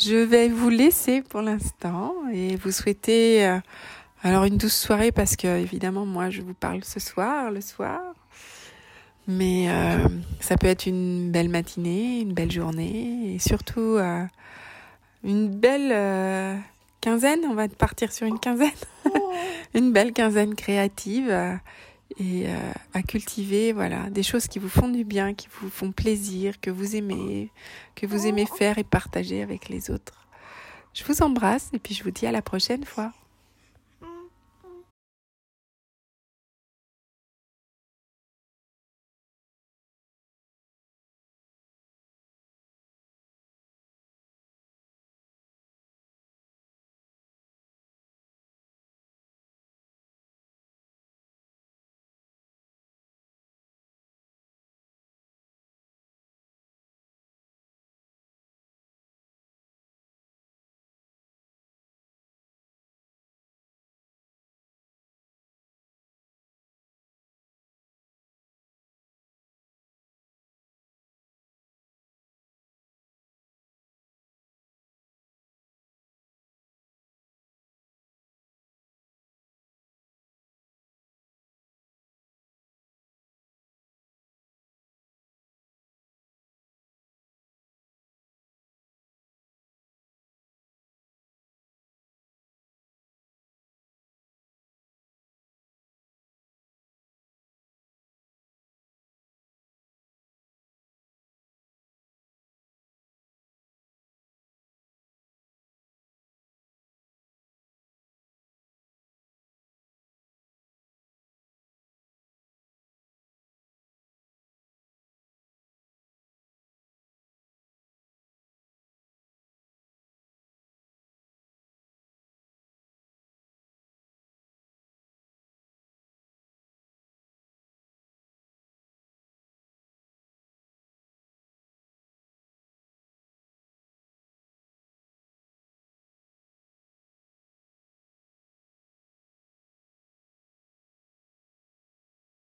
Je 0.00 0.16
vais 0.16 0.48
vous 0.48 0.70
laisser 0.70 1.22
pour 1.22 1.42
l'instant 1.42 2.14
et 2.32 2.56
vous 2.56 2.72
souhaiter 2.72 3.58
alors 4.22 4.44
une 4.44 4.56
douce 4.56 4.76
soirée 4.76 5.12
parce 5.12 5.36
que 5.36 5.46
évidemment 5.46 6.04
moi 6.04 6.30
je 6.30 6.42
vous 6.42 6.54
parle 6.54 6.82
ce 6.82 6.98
soir, 6.98 7.50
le 7.50 7.60
soir. 7.60 8.00
Mais 9.26 9.70
euh, 9.70 10.06
ça 10.40 10.56
peut 10.56 10.66
être 10.66 10.86
une 10.86 11.30
belle 11.30 11.48
matinée, 11.48 12.20
une 12.20 12.34
belle 12.34 12.52
journée 12.52 13.34
et 13.34 13.38
surtout 13.38 13.96
euh, 13.96 14.24
une 15.22 15.48
belle 15.48 15.90
euh, 15.92 16.56
quinzaine. 17.04 17.40
On 17.48 17.54
va 17.54 17.68
partir 17.68 18.12
sur 18.12 18.26
une 18.26 18.38
quinzaine. 18.38 18.70
une 19.74 19.92
belle 19.92 20.12
quinzaine 20.12 20.54
créative 20.54 21.30
et 22.18 22.46
à 22.92 23.02
cultiver 23.02 23.72
voilà 23.72 24.08
des 24.08 24.22
choses 24.22 24.46
qui 24.46 24.58
vous 24.58 24.68
font 24.68 24.88
du 24.88 25.04
bien, 25.04 25.34
qui 25.34 25.48
vous 25.60 25.68
font 25.68 25.92
plaisir, 25.92 26.60
que 26.60 26.70
vous 26.70 26.96
aimez, 26.96 27.50
que 27.94 28.06
vous 28.06 28.26
aimez 28.26 28.46
faire 28.46 28.78
et 28.78 28.84
partager 28.84 29.42
avec 29.42 29.68
les 29.68 29.90
autres. 29.90 30.26
Je 30.94 31.02
vous 31.04 31.22
embrasse 31.22 31.70
et 31.72 31.78
puis 31.78 31.94
je 31.94 32.04
vous 32.04 32.12
dis 32.12 32.26
à 32.26 32.32
la 32.32 32.40
prochaine 32.40 32.84
fois. 32.84 33.12